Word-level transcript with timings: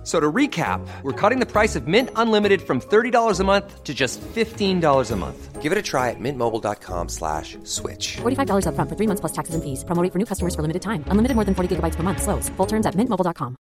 F- 0.00 0.06
So 0.06 0.18
to 0.18 0.32
recap, 0.32 0.80
we're 1.02 1.12
cutting 1.12 1.40
the 1.40 1.46
price 1.46 1.76
of 1.76 1.86
Mint 1.86 2.08
Unlimited 2.16 2.62
from 2.62 2.80
$30 2.80 3.38
a 3.40 3.44
month 3.44 3.84
to 3.84 3.92
just 3.92 4.20
$15 4.34 5.10
a 5.10 5.16
month. 5.16 5.60
Give 5.62 5.72
it 5.72 5.78
a 5.78 5.82
try 5.82 6.08
at 6.08 6.16
mintmobile.com 6.18 7.08
slash 7.10 7.58
switch. 7.64 8.16
$45 8.22 8.64
upfront 8.64 8.88
for 8.88 8.96
three 8.96 9.06
months 9.06 9.20
plus 9.20 9.32
taxes 9.32 9.54
and 9.54 9.62
fees. 9.62 9.84
Promo 9.84 10.02
rate 10.02 10.12
for 10.12 10.18
new 10.18 10.24
customers 10.24 10.54
for 10.54 10.62
limited 10.62 10.80
time. 10.80 11.04
Unlimited 11.12 11.34
more 11.36 11.44
than 11.44 11.54
40 11.54 11.76
gigabytes 11.76 11.96
per 11.96 12.02
month. 12.02 12.22
Slows. 12.22 12.48
Full 12.56 12.66
terms 12.66 12.86
at 12.86 12.94
mintmobile.com. 12.96 13.56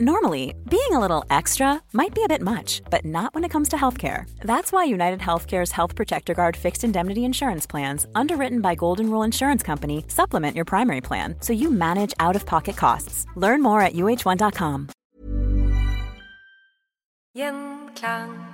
Normally, 0.00 0.54
being 0.68 0.92
a 0.92 1.00
little 1.00 1.24
extra 1.30 1.80
might 1.94 2.14
be 2.14 2.22
a 2.22 2.28
bit 2.28 2.42
much, 2.42 2.82
but 2.90 3.04
not 3.06 3.34
when 3.34 3.44
it 3.44 3.50
comes 3.50 3.68
to 3.70 3.76
healthcare. 3.76 4.28
That's 4.44 4.70
why 4.70 4.84
United 4.84 5.20
Healthcare's 5.20 5.72
Health 5.72 5.96
Protector 5.96 6.34
Guard 6.34 6.56
fixed 6.56 6.84
indemnity 6.84 7.24
insurance 7.24 7.66
plans, 7.66 8.06
underwritten 8.14 8.60
by 8.60 8.74
Golden 8.76 9.08
Rule 9.10 9.24
Insurance 9.24 9.62
Company, 9.64 10.04
supplement 10.08 10.54
your 10.54 10.66
primary 10.66 11.00
plan 11.00 11.34
so 11.40 11.52
you 11.54 11.70
manage 11.70 12.12
out 12.20 12.36
of 12.36 12.44
pocket 12.44 12.76
costs. 12.76 13.24
Learn 13.36 13.62
more 13.62 13.80
at 13.80 13.94
uh1.com. 13.94 14.88
Gjenklang. 17.38 18.47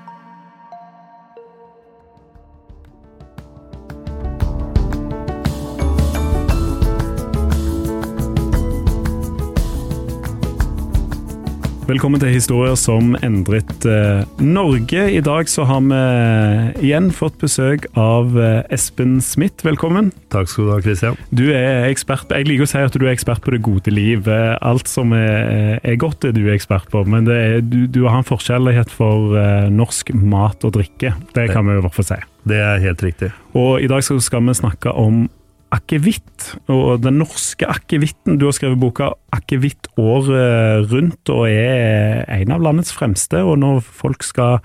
Velkommen 11.84 12.16
til 12.16 12.30
Historier 12.32 12.78
som 12.80 13.10
endret 13.26 13.84
eh, 13.84 14.22
Norge. 14.40 15.02
I 15.12 15.20
dag 15.20 15.50
så 15.52 15.66
har 15.68 15.82
vi 15.84 16.86
igjen 16.86 17.10
fått 17.12 17.36
besøk 17.42 17.84
av 18.00 18.32
eh, 18.40 18.62
Espen 18.72 19.18
Smith. 19.20 19.60
Velkommen. 19.66 20.08
Takk 20.32 20.48
skal 20.48 20.64
du 20.64 20.72
ha, 20.72 20.78
Christian. 20.80 21.18
Du 21.28 21.42
er 21.52 21.90
ekspert 21.90 22.32
Jeg 22.32 22.48
liker 22.48 22.64
å 22.64 22.70
si 22.72 22.80
at 22.80 22.96
du 22.96 23.04
er 23.04 23.12
ekspert 23.12 23.44
på 23.44 23.52
det 23.52 23.60
gode 23.68 23.92
liv. 23.92 24.24
Eh, 24.24 24.54
Alt 24.64 24.88
som 24.88 25.12
er, 25.12 25.76
er 25.84 26.00
godt, 26.00 26.24
er 26.24 26.32
du 26.32 26.48
ekspert 26.54 26.88
på. 26.88 27.04
Men 27.04 27.28
det 27.28 27.36
er, 27.36 27.60
du, 27.60 27.82
du 27.84 28.06
har 28.06 28.22
en 28.22 28.30
forskjellighet 28.32 28.88
for 28.88 29.36
norsk 29.68 30.14
mat 30.16 30.64
og 30.64 30.78
drikke. 30.78 31.12
Det 31.36 31.50
kan 31.52 31.68
vi 31.68 31.76
i 31.76 31.84
hvert 31.84 32.00
fall 32.00 32.08
si. 32.14 32.22
Det 32.48 32.64
er 32.64 32.80
helt 32.80 33.04
riktig. 33.04 33.34
Og 33.52 33.84
i 33.84 33.92
dag 33.92 34.00
skal 34.08 34.48
vi 34.48 34.56
snakke 34.56 34.96
om 34.96 35.26
akevitt, 35.74 36.54
og 36.70 37.02
den 37.04 37.18
norske 37.20 37.66
akevitten. 37.68 38.38
Du 38.38 38.46
har 38.48 38.56
skrevet 38.56 38.80
boka 38.80 39.12
'Akevitt 39.34 39.90
året 39.98 40.90
rundt', 40.90 41.30
og 41.30 41.48
er 41.48 42.24
en 42.28 42.54
av 42.54 42.62
landets 42.62 42.94
fremste. 42.94 43.42
Og 43.42 43.58
når 43.58 43.82
folk 43.82 44.22
skal 44.22 44.60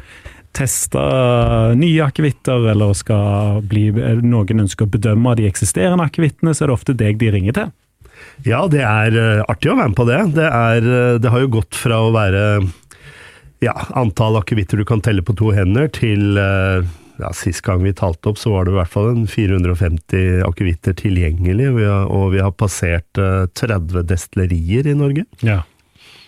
teste 0.54 1.02
nye 1.78 2.06
akevitter, 2.06 2.70
eller 2.72 2.94
skal 2.98 3.62
bli, 3.70 3.90
noen 4.26 4.66
ønsker 4.66 4.88
å 4.88 4.94
bedømme 4.94 5.36
de 5.38 5.48
eksisterende 5.50 6.06
akevittene, 6.06 6.54
så 6.54 6.66
er 6.66 6.72
det 6.72 6.78
ofte 6.78 6.98
deg 6.98 7.20
de 7.22 7.32
ringer 7.32 7.58
til. 7.58 7.72
Ja, 8.48 8.66
det 8.72 8.84
er 8.84 9.16
eh, 9.16 9.44
artig 9.48 9.72
å 9.72 9.78
være 9.78 9.92
med 9.92 10.00
på 10.00 10.08
det. 10.10 10.20
Det, 10.36 10.48
er, 10.48 10.84
eh, 10.84 11.18
det 11.22 11.32
har 11.32 11.44
jo 11.44 11.54
gått 11.60 11.78
fra 11.78 12.02
å 12.04 12.14
være 12.16 12.44
ja, 13.64 13.76
antall 14.00 14.40
akevitter 14.40 14.80
du 14.80 14.86
kan 14.88 15.04
telle 15.04 15.24
på 15.26 15.36
to 15.40 15.52
hender, 15.56 15.90
til 15.92 16.40
eh, 16.40 16.88
ja, 17.20 17.32
Sist 17.36 17.64
gang 17.66 17.84
vi 17.84 17.94
talte 17.96 18.32
opp, 18.32 18.40
så 18.40 18.54
var 18.54 18.66
det 18.66 18.74
i 18.74 18.78
hvert 18.78 18.94
fall 18.94 19.10
en 19.12 19.26
450 19.30 20.44
akevitter 20.48 20.96
tilgjengelig, 21.00 21.68
og 21.72 21.80
vi 21.80 21.88
har, 21.90 22.06
og 22.08 22.32
vi 22.36 22.44
har 22.44 22.56
passert 22.56 23.22
uh, 23.22 23.46
30 23.60 24.06
destillerier 24.10 24.88
i 24.90 24.96
Norge. 24.98 25.26
Ja. 25.46 25.62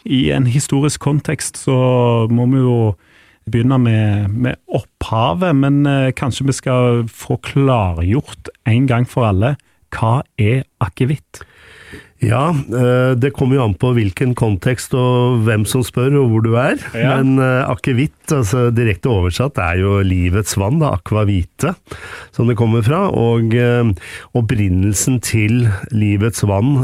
I 0.04 0.32
en 0.36 0.50
historisk 0.50 1.04
kontekst 1.04 1.62
så 1.62 1.78
må 2.32 2.48
vi 2.52 2.64
jo 2.64 2.78
begynne 3.52 3.78
med, 3.82 4.34
med 4.34 4.60
opphavet, 4.68 5.56
men 5.58 5.84
uh, 5.88 6.12
kanskje 6.18 6.50
vi 6.50 6.58
skal 6.58 7.06
få 7.10 7.40
klargjort 7.46 8.52
en 8.70 8.90
gang 8.90 9.08
for 9.10 9.30
alle 9.32 9.56
hva 9.92 10.22
er 10.40 10.64
akevitt? 10.84 11.42
Ja, 12.22 12.52
eh, 12.54 13.14
det 13.18 13.34
kommer 13.34 13.58
jo 13.58 13.64
an 13.66 13.74
på 13.82 13.92
hvilken 13.98 14.36
kontekst 14.38 14.94
og 14.98 15.42
hvem 15.48 15.64
som 15.70 15.82
spør 15.86 16.20
og 16.22 16.30
hvor 16.30 16.44
du 16.46 16.52
er. 16.54 16.78
Ja. 16.94 17.16
Men 17.18 17.42
eh, 17.42 17.66
akevitt, 17.66 18.30
altså 18.30 18.68
direkte 18.76 19.10
oversatt, 19.10 19.58
er 19.62 19.82
jo 19.82 19.98
livets 20.06 20.54
vann, 20.62 20.78
da, 20.84 20.94
aqua 21.00 21.26
vite, 21.26 21.74
som 22.36 22.50
det 22.50 22.58
kommer 22.60 22.86
fra. 22.86 23.08
Og 23.10 23.56
eh, 23.58 23.90
opprinnelsen 24.38 25.18
til 25.26 25.66
livets 25.90 26.46
vann 26.46 26.76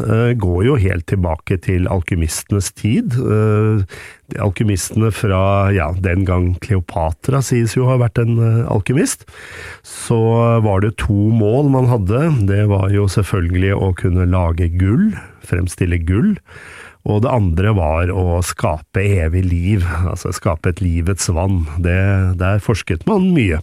går 0.41 0.61
jo 0.71 0.79
helt 0.81 1.07
tilbake 1.09 1.59
til 1.61 1.85
alkymistenes 1.91 2.71
tid. 2.77 3.13
De 4.27 4.41
alkymistene 4.43 5.11
fra 5.15 5.69
ja, 5.71 5.91
den 6.03 6.25
gang 6.27 6.49
Kleopatra 6.63 7.39
sies 7.45 7.77
jo 7.77 7.85
å 7.85 7.93
ha 7.93 7.99
vært 8.01 8.19
en 8.19 8.35
eh, 8.43 8.65
alkymist. 8.67 9.23
Så 9.87 10.19
var 10.65 10.83
det 10.83 10.97
to 11.03 11.29
mål 11.35 11.71
man 11.73 11.87
hadde. 11.91 12.25
Det 12.49 12.65
var 12.71 12.91
jo 12.91 13.07
selvfølgelig 13.11 13.71
å 13.77 13.93
kunne 13.99 14.27
lage 14.31 14.67
gull, 14.75 15.13
fremstille 15.47 16.01
gull. 16.03 16.35
Og 17.07 17.23
det 17.23 17.31
andre 17.31 17.71
var 17.77 18.11
å 18.11 18.41
skape 18.43 18.99
evig 19.23 19.45
liv, 19.47 19.87
altså 20.09 20.33
skape 20.35 20.73
et 20.73 20.83
livets 20.83 21.29
vann. 21.31 21.63
Det, 21.79 21.99
der 22.41 22.59
forsket 22.63 23.07
man 23.07 23.31
mye. 23.35 23.61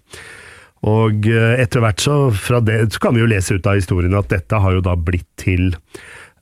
Og 0.84 1.28
eh, 1.28 1.54
etter 1.60 1.84
hvert 1.84 2.02
så, 2.04 2.18
det, 2.64 2.80
så 2.92 3.04
kan 3.04 3.16
vi 3.16 3.24
jo 3.24 3.30
lese 3.30 3.56
ut 3.56 3.68
av 3.68 3.78
historien 3.78 4.16
at 4.16 4.32
dette 4.32 4.60
har 4.60 4.76
jo 4.76 4.84
da 4.84 4.96
blitt 4.96 5.28
til 5.40 5.72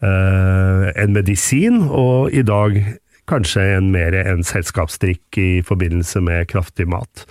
eh, 0.02 0.86
en 0.94 1.14
medisin, 1.14 1.82
og 1.90 2.34
i 2.34 2.42
dag 2.46 2.78
kanskje 3.32 3.64
en 3.78 3.90
mer 3.94 4.14
en 4.20 4.44
selskapsdrikk 4.46 5.38
i 5.40 5.50
forbindelse 5.66 6.20
med 6.24 6.50
kraftig 6.52 6.86
mat. 6.92 7.24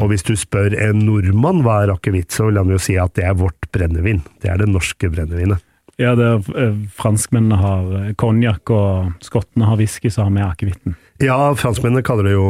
Og 0.00 0.08
hvis 0.10 0.24
du 0.26 0.32
spør 0.38 0.74
en 0.78 1.04
nordmann 1.06 1.62
hva 1.66 1.82
er 1.84 1.92
akevitt, 1.94 2.32
så 2.32 2.48
vil 2.48 2.60
han 2.62 2.72
jo 2.72 2.80
si 2.80 2.96
at 3.00 3.14
det 3.18 3.28
er 3.28 3.38
vårt 3.38 3.68
brennevin. 3.74 4.24
Det 4.42 4.50
er 4.52 4.62
det 4.62 4.70
norske 4.72 5.12
brennevinet. 5.12 5.62
Ja, 6.00 6.14
det 6.16 6.24
er, 6.24 6.44
eh, 6.58 6.76
franskmennene 6.96 7.58
har 7.60 7.88
eh, 7.98 8.12
konjakk, 8.18 8.70
og 8.72 9.24
skottene 9.24 9.68
har 9.68 9.76
whisky, 9.76 10.10
så 10.10 10.24
har 10.24 10.32
vi 10.32 10.44
akevitten. 10.44 10.96
Ja, 11.22 11.36
franskmennene 11.54 12.02
kaller 12.06 12.26
det 12.26 12.32
jo 12.32 12.46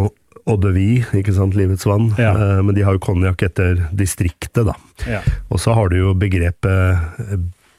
eau 0.47 0.57
de 0.63 0.73
vie, 0.75 1.03
ikke 1.19 1.34
sant, 1.34 1.57
livets 1.59 1.87
vann. 1.87 2.13
Ja. 2.19 2.33
Eh, 2.33 2.63
Men 2.63 2.75
de 2.75 2.87
har 2.87 2.97
jo 2.97 3.03
konjakk 3.03 3.43
etter 3.43 3.89
distriktet, 3.93 4.65
da. 4.71 4.77
Ja. 5.07 5.21
Og 5.51 5.61
så 5.61 5.75
har 5.75 5.91
du 5.91 5.99
jo 5.99 6.15
begrepet 6.15 7.03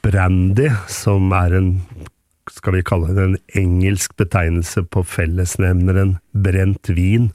brandy, 0.04 0.68
som 0.86 1.32
er 1.32 1.56
en 1.56 1.70
skal 2.54 2.76
vi 2.78 2.84
kalle 2.86 3.14
det 3.16 3.24
en 3.28 3.38
engelsk 3.60 4.14
betegnelse 4.20 4.84
på 4.94 5.02
fellesnevneren 5.06 6.16
brent 6.32 6.90
vin, 6.94 7.30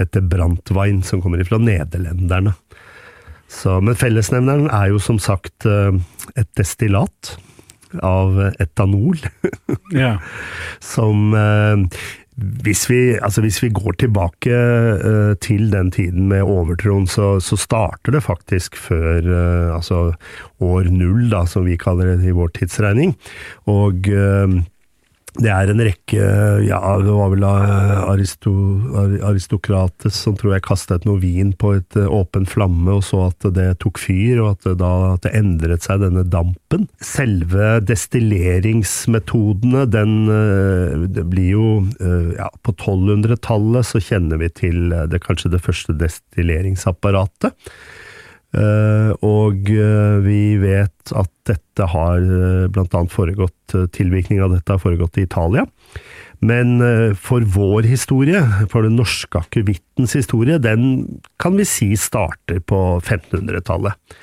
etter 0.00 0.24
brantwein, 0.24 1.02
som 1.04 1.22
kommer 1.24 1.40
ifra 1.42 1.58
nederlenderne. 1.60 2.54
Så, 3.50 3.78
men 3.82 3.96
fellesnevneren 3.98 4.68
er 4.70 4.92
jo 4.92 5.00
som 5.02 5.18
sagt 5.20 5.66
eh, 5.66 5.96
et 6.38 6.50
destillat 6.60 7.34
av 8.06 8.36
etanol, 8.62 9.18
Ja. 9.96 10.12
som 10.84 11.32
eh, 11.34 11.82
hvis 12.40 12.86
vi, 12.90 13.00
altså 13.20 13.42
hvis 13.44 13.60
vi 13.62 13.72
går 13.74 13.96
tilbake 14.00 14.50
uh, 14.52 15.32
til 15.42 15.70
den 15.72 15.90
tiden 15.94 16.28
med 16.30 16.42
overtroen, 16.42 17.06
så, 17.10 17.38
så 17.40 17.58
starter 17.60 18.16
det 18.16 18.22
faktisk 18.24 18.76
før 18.80 19.26
uh, 19.26 19.76
altså 19.76 20.12
år 20.60 20.90
null, 20.92 21.28
da, 21.32 21.44
som 21.48 21.66
vi 21.68 21.78
kaller 21.80 22.14
det 22.14 22.28
i 22.28 22.36
vår 22.36 22.52
tidsregning. 22.58 23.14
Og 23.70 24.08
eh, 24.12 24.60
det 25.38 25.50
er 25.54 25.70
en 25.70 25.78
rekke 25.86 26.24
Ja, 26.66 26.80
det 26.98 27.12
var 27.14 27.28
vel 27.30 27.44
eh, 27.46 28.00
Aristo, 28.10 28.50
Ar- 28.98 29.20
Aristokrates 29.30 30.16
som 30.24 30.34
tror 30.38 30.56
jeg 30.56 30.64
kastet 30.66 31.06
noe 31.06 31.20
vin 31.22 31.52
på 31.54 31.76
et 31.78 31.94
eh, 32.00 32.08
åpen 32.10 32.48
flamme, 32.50 32.96
og 32.98 33.04
så 33.06 33.28
at 33.28 33.46
det 33.54 33.68
tok 33.84 34.00
fyr, 34.02 34.40
og 34.42 34.48
at 34.56 34.66
det, 34.66 34.74
da 34.82 34.90
at 35.14 35.22
det 35.28 35.34
endret 35.38 35.86
seg, 35.86 36.02
denne 36.02 36.24
dampen. 36.26 36.88
Selve 37.04 37.76
destilleringsmetodene, 37.86 39.86
den 39.92 40.16
eh, 40.34 41.06
det 41.14 41.24
blir 41.30 41.50
jo 41.54 41.68
ja, 42.36 42.48
På 42.66 42.74
1200-tallet 42.74 43.86
så 43.86 44.00
kjenner 44.02 44.40
vi 44.42 44.48
til 44.52 44.90
det 45.10 45.20
kanskje 45.24 45.50
det 45.54 45.62
første 45.64 45.94
destilleringsapparatet. 46.00 47.54
Eh, 48.50 49.10
og 49.22 49.68
eh, 49.70 50.16
vi 50.24 50.42
vet 50.58 51.12
at 51.14 51.30
dette 51.46 51.86
har 51.92 52.18
bl.a. 52.20 52.70
blant 52.74 52.96
annet 52.98 53.14
foregått 53.14 53.76
Tilvirkning 53.94 54.40
av 54.42 54.50
dette 54.50 54.74
har 54.74 54.82
foregått 54.82 55.20
i 55.20 55.26
Italia. 55.28 55.62
Men 56.40 56.80
eh, 56.80 57.12
for 57.14 57.44
vår 57.44 57.86
historie, 57.88 58.40
for 58.72 58.86
den 58.86 58.96
norske 58.98 59.42
akevittens 59.42 60.16
historie, 60.16 60.58
den 60.62 61.20
kan 61.40 61.58
vi 61.60 61.68
si 61.68 61.92
starter 62.00 62.62
på 62.64 62.80
1500-tallet. 63.02 64.16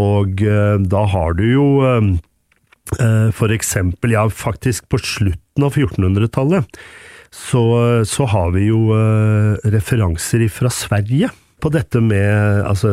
Og 0.00 0.40
eh, 0.40 0.76
da 0.80 1.04
har 1.12 1.36
du 1.36 1.44
jo 1.50 1.66
eh, 1.84 2.10
eh, 2.98 3.28
for 3.36 3.52
eksempel, 3.52 4.16
ja 4.16 4.24
faktisk 4.32 4.88
på 4.92 5.00
slutten 5.02 5.68
av 5.68 5.76
1400-tallet, 5.76 6.80
så, 7.32 7.62
så 8.04 8.26
har 8.28 8.50
vi 8.56 8.66
jo 8.70 8.90
eh, 8.96 9.60
referanser 9.72 10.48
fra 10.52 10.72
Sverige 10.72 11.30
på 11.62 11.70
dette 11.72 12.02
med 12.02 12.64
altså, 12.66 12.90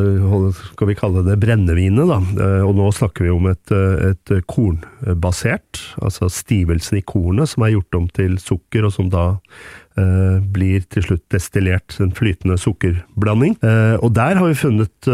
Skal 0.74 0.92
vi 0.92 0.98
kalle 0.98 1.26
det 1.26 1.40
brennevinet, 1.42 2.10
da. 2.10 2.20
Eh, 2.46 2.64
og 2.68 2.76
nå 2.78 2.90
snakker 2.96 3.26
vi 3.26 3.34
om 3.34 3.50
et, 3.50 3.74
eh, 3.74 4.14
et 4.14 4.34
kornbasert, 4.50 5.82
altså 6.04 6.30
stivelsen 6.32 7.00
i 7.00 7.06
kornet 7.06 7.50
som 7.50 7.66
er 7.66 7.76
gjort 7.76 7.98
om 7.98 8.08
til 8.14 8.38
sukker, 8.42 8.86
og 8.86 8.94
som 8.94 9.10
da 9.12 9.26
eh, 10.00 10.38
blir 10.54 10.86
til 10.92 11.08
slutt 11.08 11.26
destillert, 11.34 11.98
en 12.00 12.14
flytende 12.16 12.60
sukkerblanding. 12.62 13.58
Og 14.00 14.14
der 14.16 14.40
har 14.40 14.46
vi 14.46 14.58
funnet 14.58 15.10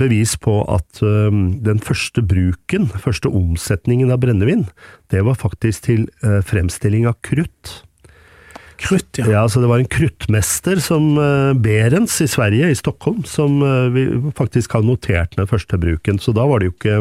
bevis 0.00 0.34
på 0.40 0.60
at 0.68 1.00
den 1.00 1.80
første 1.82 2.22
bruken, 2.22 2.90
første 3.00 3.30
omsetningen 3.30 4.12
av 4.12 4.20
brennevin, 4.22 4.66
det 5.12 5.24
var 5.26 5.38
faktisk 5.40 5.86
til 5.88 6.08
fremstilling 6.20 7.08
av 7.08 7.16
krutt. 7.24 7.80
Krutt, 8.80 9.18
ja. 9.18 9.26
Ja, 9.28 9.42
så 9.48 9.60
Det 9.60 9.68
var 9.68 9.78
en 9.78 9.88
kruttmester 9.90 10.80
som 10.80 11.18
uh, 11.18 11.52
Berens 11.52 12.14
i 12.24 12.28
Sverige, 12.28 12.70
i 12.70 12.76
Stockholm, 12.78 13.22
som 13.28 13.60
uh, 13.62 13.90
vi 13.92 14.06
faktisk 14.36 14.72
har 14.72 14.84
notert 14.86 15.36
den 15.36 15.48
første 15.50 15.78
bruken. 15.80 16.18
Så 16.18 16.32
da 16.36 16.46
var 16.48 16.60
det 16.60 16.70
jo 16.70 16.74
ikke 16.78 16.96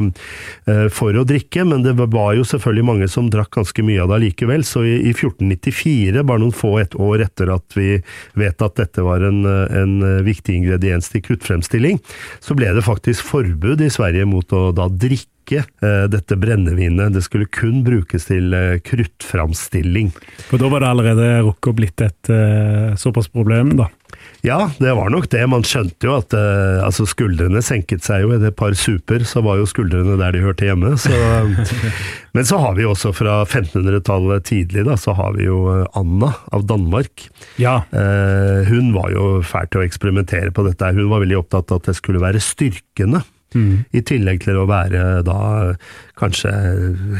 uh, 0.67 0.89
for 0.91 1.15
å 1.15 1.23
drikke, 1.27 1.63
men 1.69 1.85
det 1.85 1.95
var 1.99 2.35
jo 2.35 2.43
selvfølgelig 2.47 2.87
mange 2.89 3.09
som 3.11 3.31
drakk 3.31 3.53
ganske 3.61 3.85
mye 3.85 4.03
av 4.03 4.11
det 4.11 4.21
likevel. 4.25 4.65
Så 4.67 4.83
i, 4.83 4.97
i 5.07 5.15
1494, 5.15 6.19
bare 6.19 6.43
noen 6.43 6.55
få 6.55 6.75
et 6.83 6.99
år 6.99 7.23
etter 7.29 7.53
at 7.55 7.79
vi 7.79 7.95
vet 8.39 8.65
at 8.65 8.77
dette 8.79 9.05
var 9.05 9.23
en, 9.23 9.41
en 9.47 9.97
viktig 10.25 10.59
ingrediens 10.59 11.07
til 11.11 11.23
kruttfremstilling, 11.25 12.03
så 12.43 12.59
ble 12.59 12.73
det 12.75 12.85
faktisk 12.85 13.23
forbud 13.31 13.81
i 13.85 13.91
Sverige 13.93 14.27
mot 14.27 14.51
å 14.55 14.69
da 14.75 14.91
drikke 14.91 15.38
ikke 15.49 15.65
uh, 15.83 16.05
dette 16.11 16.37
brennevinet. 16.39 17.15
Det 17.15 17.25
skulle 17.25 17.49
kun 17.49 17.81
brukes 17.87 18.29
til 18.29 18.53
uh, 18.53 18.77
kruttframstilling. 18.85 20.13
For 20.49 20.61
da 20.61 20.69
var 20.71 20.85
det 20.85 20.91
allerede 20.93 21.31
rukket 21.47 21.71
å 21.73 21.77
blitt 21.81 22.05
et 22.05 22.33
uh, 22.33 22.93
såpass 22.99 23.31
problem, 23.33 23.75
da? 23.79 23.89
Ja, 24.41 24.69
det 24.79 24.93
var 24.95 25.09
nok 25.11 25.27
det. 25.31 25.41
Man 25.51 25.65
skjønte 25.67 26.07
jo 26.07 26.15
at 26.15 26.33
uh, 26.35 26.79
altså 26.85 27.03
skuldrene 27.09 27.61
senket 27.65 28.05
seg 28.05 28.23
jo. 28.23 28.31
Etter 28.35 28.53
et 28.53 28.59
par 28.59 28.75
super 28.79 29.25
så 29.27 29.43
var 29.43 29.59
jo 29.59 29.67
skuldrene 29.67 30.15
der 30.19 30.35
de 30.35 30.43
hørte 30.43 30.67
hjemme. 30.67 30.93
Så, 31.01 31.11
men 32.35 32.47
så 32.47 32.59
har 32.63 32.77
vi 32.77 32.87
også 32.87 33.11
fra 33.15 33.41
1500-tallet 33.43 34.47
tidlig, 34.47 34.85
da, 34.87 34.95
så 34.99 35.15
har 35.17 35.35
vi 35.35 35.49
jo 35.49 35.59
Anna 35.97 36.31
av 36.55 36.63
Danmark. 36.69 37.27
Ja. 37.59 37.81
Uh, 37.91 38.63
hun 38.69 38.93
var 38.95 39.11
jo 39.15 39.27
fæl 39.43 39.67
til 39.67 39.83
å 39.83 39.89
eksperimentere 39.89 40.55
på 40.55 40.67
dette. 40.67 40.93
Hun 40.95 41.11
var 41.11 41.25
veldig 41.25 41.41
opptatt 41.41 41.73
av 41.73 41.83
at 41.83 41.91
det 41.91 41.99
skulle 41.99 42.23
være 42.23 42.43
styrkende. 42.43 43.25
Mm. 43.55 43.85
I 43.95 44.01
tillegg 44.05 44.43
til 44.43 44.59
å 44.61 44.67
være 44.69 45.21
da 45.25 45.39
kanskje 46.19 46.51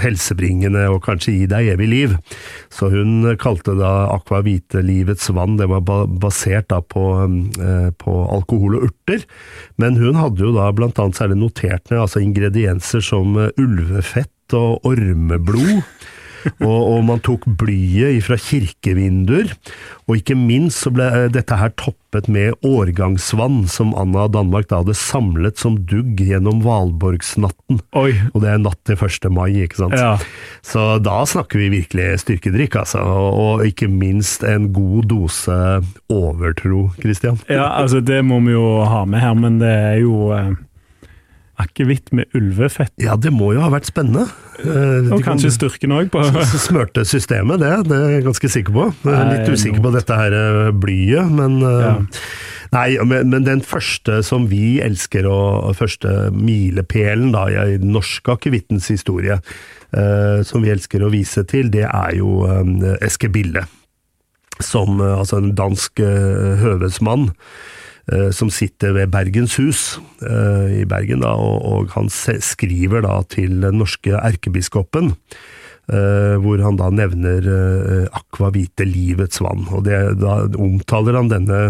helsebringende 0.04 0.86
og 0.92 1.02
kanskje 1.06 1.36
gi 1.38 1.48
deg 1.50 1.72
evig 1.74 1.90
liv. 1.90 2.16
Så 2.74 2.92
hun 2.94 3.26
kalte 3.42 3.76
da 3.80 4.10
aqua 4.14 4.42
livets 4.44 5.30
vann. 5.34 5.58
Det 5.58 5.70
var 5.72 5.81
basert 6.08 6.70
da 6.70 6.81
på, 6.81 7.06
eh, 7.26 7.90
på 7.98 8.16
alkohol 8.30 8.78
og 8.78 8.90
urter. 8.90 9.26
Men 9.78 9.98
hun 9.98 10.20
hadde 10.20 10.46
jo 10.46 10.54
da 10.56 10.70
blant 10.72 11.00
annet 11.00 11.18
særlig 11.18 11.40
notert 11.40 11.90
ned 11.90 12.04
altså 12.04 12.22
ingredienser 12.22 13.02
som 13.02 13.36
ulvefett 13.38 14.58
og 14.58 14.86
ormeblod 14.88 15.84
og, 16.66 16.80
og, 16.80 17.00
man 17.08 17.24
tok 17.26 17.48
blyet 17.60 18.24
fra 18.26 18.38
kirkevinduer. 18.40 19.54
Og 20.10 20.20
ikke 20.20 20.38
minst 20.38 20.84
så 20.86 20.92
ble 20.94 21.06
eh, 21.06 21.28
dette 21.34 21.58
her 21.60 21.74
toppet 21.80 22.30
med 22.32 22.56
årgangsvann, 22.66 23.62
som 23.70 23.94
Anna 24.00 24.26
av 24.26 24.34
Danmark 24.34 24.70
da 24.72 24.82
hadde 24.82 24.98
samlet 24.98 25.62
som 25.62 25.78
dugg 25.90 26.22
gjennom 26.24 26.64
Valborgsnatten. 26.66 27.82
Oi. 28.00 28.14
Og 28.34 28.42
det 28.44 28.54
er 28.54 28.64
natt 28.64 28.80
til 28.90 28.98
1. 28.98 29.30
mai, 29.36 29.52
ikke 29.66 29.84
sant. 29.84 29.98
Ja. 30.00 30.16
Så 30.66 30.98
da 31.06 31.22
snakker 31.30 31.62
vi 31.62 31.72
virkelig 31.78 32.24
styrkedrikk, 32.26 32.80
altså. 32.84 33.04
Og 33.04 33.66
ikke 33.68 33.92
minst 33.92 34.46
en 34.48 34.72
god 34.76 35.10
dose 35.12 35.60
overtro, 36.10 36.88
Christian. 37.02 37.38
Ja, 37.52 37.70
altså 37.82 38.02
det 38.02 38.24
må 38.26 38.42
vi 38.48 38.56
jo 38.58 38.82
ha 38.90 39.06
med 39.10 39.24
her, 39.24 39.38
men 39.38 39.62
det 39.62 39.76
er 39.76 40.02
jo 40.04 40.32
eh 40.36 40.58
akevitt 41.60 42.14
med 42.16 42.30
ulvefett. 42.38 42.94
Ja, 43.02 43.18
det 43.20 43.34
må 43.36 43.52
jo 43.56 43.64
ha 43.64 43.72
vært 43.74 43.90
spennende. 43.90 44.28
Eh, 44.64 45.10
og 45.14 45.24
kanskje 45.26 45.52
styrken 45.56 45.96
òg. 45.96 46.16
Smørte 46.68 47.06
systemet, 47.08 47.62
det, 47.64 47.74
det 47.90 47.98
er 47.98 48.16
jeg 48.18 48.28
ganske 48.30 48.54
sikker 48.56 48.76
på. 48.76 48.88
Litt 49.08 49.50
usikker 49.52 49.84
på 49.84 49.94
dette 49.96 50.22
her 50.22 50.38
eh, 50.40 50.70
blyet, 50.76 51.36
men 51.36 51.60
eh, 51.64 51.84
ja. 51.88 51.98
Nei, 52.70 53.00
men, 53.02 53.32
men, 53.32 53.46
den 53.48 53.64
første 53.66 54.20
som 54.26 54.46
vi 54.52 54.78
elsker, 54.84 55.26
og 55.30 55.74
første 55.80 56.30
milepælen 56.36 57.34
i 57.34 57.80
den 57.82 57.96
norske 57.96 58.36
akevittens 58.36 58.92
historie, 58.94 59.40
eh, 59.90 60.42
som 60.46 60.62
vi 60.62 60.70
elsker 60.74 61.02
å 61.02 61.10
vise 61.14 61.46
til, 61.50 61.72
det 61.74 61.88
er 61.88 62.14
jo 62.20 62.44
eh, 62.46 62.94
Eske 63.06 63.32
Bille. 63.34 63.66
Som 64.62 65.02
eh, 65.02 65.18
altså 65.18 65.42
en 65.42 65.56
dansk 65.58 66.04
høvedsmann 66.62 67.32
som 68.36 68.52
sitter 68.54 68.96
ved 68.96 69.12
Bergens 69.14 69.58
hus 69.60 69.84
eh, 70.26 70.82
i 70.82 70.86
Bergen, 70.90 71.24
da, 71.26 71.36
og, 71.38 71.66
og 71.66 71.94
han 71.96 72.10
skriver 72.10 73.06
da 73.06 73.20
til 73.30 73.60
den 73.64 73.80
norske 73.82 74.16
erkebiskopen. 74.18 75.14
Uh, 75.90 76.36
hvor 76.44 76.62
han 76.62 76.76
da 76.78 76.92
nevner 76.94 77.46
uh, 77.50 78.04
aqua 78.14 78.52
vite, 78.54 78.86
livets 78.86 79.40
vann. 79.42 79.64
og 79.74 79.88
det, 79.88 79.98
Da 80.22 80.44
omtaler 80.62 81.16
han 81.18 81.32
denne 81.32 81.62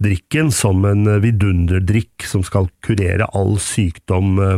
drikken 0.00 0.48
som 0.54 0.86
en 0.88 1.04
vidunderdrikk 1.20 2.24
som 2.24 2.40
skal 2.46 2.70
kurere 2.86 3.28
all 3.36 3.58
sykdom 3.60 4.40
uh, 4.40 4.56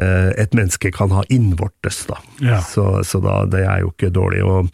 et 0.00 0.56
menneske 0.56 0.90
kan 0.96 1.12
ha 1.14 1.22
innvortes. 1.30 2.00
Da. 2.08 2.18
Ja. 2.42 2.58
Så, 2.64 3.04
så 3.06 3.20
da, 3.22 3.44
det 3.52 3.62
er 3.68 3.84
jo 3.84 3.92
ikke 3.92 4.10
dårlig. 4.16 4.40
Og 4.48 4.70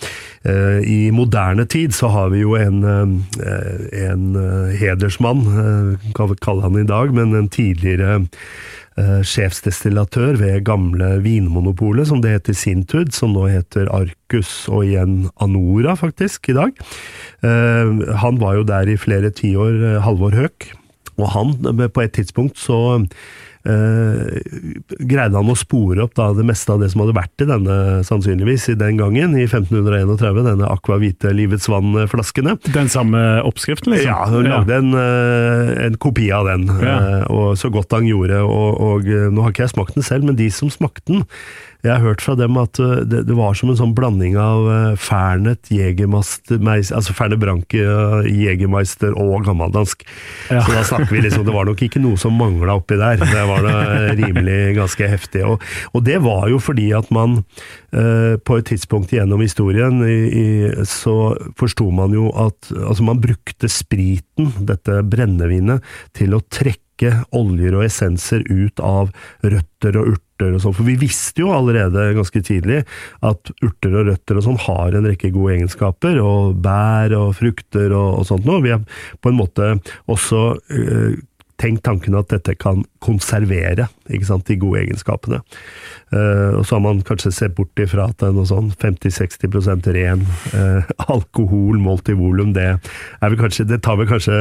I 0.87 1.11
moderne 1.11 1.65
tid 1.67 1.97
så 1.97 2.13
har 2.15 2.31
vi 2.31 2.45
jo 2.45 2.53
en, 2.55 2.85
en 2.87 4.27
hedersmann, 4.79 5.43
kan 6.15 6.31
vi 6.31 6.39
kalle 6.39 6.63
han 6.63 6.79
i 6.79 6.87
dag, 6.87 7.11
men 7.17 7.35
en 7.35 7.51
tidligere 7.51 8.21
eh, 9.01 9.21
sjefsdestillatør 9.27 10.39
ved 10.41 10.65
gamle 10.67 11.17
Vinmonopolet, 11.25 12.09
som 12.11 12.23
det 12.25 12.35
het 12.35 12.51
i 12.53 12.57
sin 12.57 12.85
tid, 12.89 13.13
som 13.17 13.35
nå 13.37 13.47
heter 13.53 13.91
Arcus, 13.95 14.53
og 14.73 14.87
igjen 14.89 15.29
Anora, 15.43 15.97
faktisk, 15.99 16.51
i 16.53 16.59
dag. 16.59 16.83
Eh, 17.47 17.95
han 18.23 18.43
var 18.43 18.61
jo 18.61 18.67
der 18.69 18.91
i 18.91 18.99
flere 19.01 19.33
tiår, 19.35 19.81
eh, 19.93 20.03
Halvor 20.05 20.37
Høek, 20.37 20.71
og 21.17 21.33
han, 21.33 21.57
eh, 21.73 21.89
på 21.89 22.05
et 22.05 22.17
tidspunkt 22.17 22.61
så 22.61 23.07
greide 23.67 25.37
han 25.37 25.51
å 25.51 25.57
spore 25.59 26.05
opp 26.05 26.15
da, 26.19 26.29
det 26.37 26.45
meste 26.47 26.71
av 26.73 26.83
det 26.83 26.91
som 26.93 27.03
hadde 27.03 27.17
vært 27.17 27.43
i 27.43 27.49
denne, 27.49 27.77
sannsynligvis, 28.07 28.69
i 28.73 28.77
den 28.79 29.01
gangen, 29.01 29.35
i 29.35 29.47
1531, 29.49 30.43
denne 30.47 30.71
Aqua 30.71 30.99
Vite 31.03 31.33
Livets 31.35 31.69
Vann-flaskene. 31.71 32.57
Den 32.75 32.91
samme 32.93 33.23
oppskriften, 33.47 33.95
liksom? 33.95 34.11
Ja, 34.11 34.27
hun 34.31 34.47
ja. 34.47 34.59
lagde 34.59 34.79
en, 34.81 34.93
eh, 34.95 35.73
en, 35.87 35.99
kopi 36.03 36.29
av 36.35 36.49
den, 36.51 36.69
ja. 36.83 36.97
Eh, 36.97 37.23
og 37.33 37.57
så 37.61 37.71
godt 37.73 37.95
han 37.97 38.09
gjorde. 38.09 38.43
Og, 38.47 38.81
og, 38.89 39.09
eh, 39.11 39.29
nå 39.33 39.45
har 39.45 39.55
ikke 39.55 39.67
jeg 39.67 39.75
smakt 39.75 39.97
den 39.99 40.07
selv, 40.07 40.29
men 40.29 40.39
de 40.39 40.49
som 40.55 40.71
smakte 40.73 41.11
den, 41.13 41.27
jeg 41.87 41.95
har 41.95 42.05
hørt 42.05 42.23
fra 42.25 42.35
dem 42.39 42.59
at 42.61 42.79
uh, 42.83 43.01
det, 43.07 43.23
det 43.29 43.37
var 43.39 43.57
som 43.59 43.71
en 43.71 43.79
sånn 43.79 43.95
blanding 43.97 44.37
av 44.41 44.67
uh, 44.67 44.99
Fernet, 45.01 45.71
Jegermeister, 45.73 46.61
altså 46.61 47.15
Fernet 47.17 47.41
Branke, 47.43 47.81
uh, 47.81 48.27
Jegermeister 48.27 49.17
og 49.17 49.47
gammeldansk. 49.47 50.05
Ja. 50.51 50.63
Så 50.67 50.75
da 50.75 50.85
snakker 50.87 51.13
vi 51.15 51.25
liksom 51.25 51.47
Det 51.47 51.55
var 51.55 51.69
nok 51.69 51.83
ikke 51.87 52.03
noe 52.03 52.19
som 52.21 52.37
mangla 52.37 52.77
oppi 52.81 52.99
der. 53.01 53.21
Det 53.21 53.45
var 53.49 53.65
da 53.67 53.77
rimelig 54.19 54.59
ganske 54.77 55.11
heftig. 55.11 55.45
Og, 55.47 55.65
og, 55.93 56.01
det 56.07 56.19
var 56.25 56.49
jo 56.51 56.61
fordi 56.63 56.91
at 56.97 57.09
man 57.15 57.41
på 57.97 58.59
et 58.59 58.67
tidspunkt 58.69 59.15
gjennom 59.15 59.41
historien 59.41 60.03
i, 60.05 60.17
i, 60.29 60.47
så 60.89 61.33
forsto 61.57 61.87
man 61.95 62.13
jo 62.15 62.29
at 62.37 62.69
altså 62.75 63.07
man 63.07 63.23
brukte 63.23 63.71
spriten, 63.73 64.51
dette 64.69 65.01
brennevinet, 65.09 65.85
til 66.17 66.37
å 66.37 66.43
trekke 66.45 67.25
oljer 67.37 67.79
og 67.79 67.87
essenser 67.87 68.45
ut 68.51 68.83
av 68.85 69.15
røtter 69.47 69.97
og 70.01 70.13
urter 70.13 70.26
urter 70.37 70.55
og 70.57 70.63
sånn, 70.63 70.77
for 70.77 70.87
vi 70.87 70.97
visste 71.01 71.43
jo 71.43 71.53
allerede 71.55 72.15
ganske 72.17 72.43
tidlig 72.45 72.83
at 73.25 73.53
urter 73.65 73.95
og 73.97 74.11
røtter 74.11 74.37
og 74.37 74.45
sånn 74.45 74.61
har 74.67 74.97
en 74.97 75.09
rekke 75.09 75.33
gode 75.35 75.57
egenskaper, 75.57 76.21
og 76.21 76.57
bær 76.63 77.15
og 77.17 77.35
frukter 77.37 77.93
og, 77.93 78.21
og 78.21 78.27
sånt 78.29 78.47
noe. 78.47 78.63
Vi 78.65 78.75
har 78.75 78.85
på 79.21 79.33
en 79.33 79.41
måte 79.41 79.73
også 80.07 80.43
øh, 80.71 81.17
tenkt 81.61 81.85
tanken 81.87 82.17
at 82.19 82.29
dette 82.33 82.57
kan 82.61 82.85
konservere 83.05 83.89
sant, 84.27 84.47
de 84.47 84.57
gode 84.61 84.83
egenskapene. 84.85 85.41
Uh, 86.15 86.61
og 86.61 86.67
så 86.67 86.77
har 86.77 86.83
man 86.85 87.01
kanskje 87.07 87.33
sett 87.35 87.57
bort 87.57 87.81
ifra 87.83 88.07
at 88.11 88.21
det 88.21 88.29
er 88.29 88.37
noe 88.37 88.47
sånn 88.47 88.69
50-60 88.79 89.89
ren 89.97 90.23
uh, 90.55 90.87
alkohol 91.11 91.81
målt 91.83 92.11
i 92.13 92.17
volum, 92.19 92.53
det, 92.57 92.69
det 92.79 93.81
tar 93.83 93.99
vel 93.99 94.11
kanskje 94.11 94.39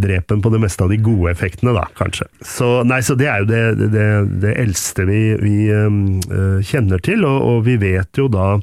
drepen 0.00 0.40
på 0.42 0.52
det 0.54 0.62
meste 0.62 0.86
av 0.86 0.92
de 0.94 1.00
gode 1.02 1.34
effektene, 1.34 1.74
da, 1.76 1.84
kanskje. 1.98 2.28
Så, 2.40 2.70
nei, 2.88 3.02
så 3.04 3.18
det 3.18 3.28
er 3.28 3.44
jo 3.44 3.50
det, 3.50 3.62
det, 3.92 4.08
det 4.46 4.56
eldste 4.62 5.06
vi, 5.08 5.22
vi 5.42 5.56
uh, 5.68 6.58
kjenner 6.64 7.02
til, 7.04 7.26
og, 7.28 7.38
og, 7.50 7.64
vi 7.68 7.76
vet 7.82 8.18
jo 8.18 8.30
da 8.32 8.56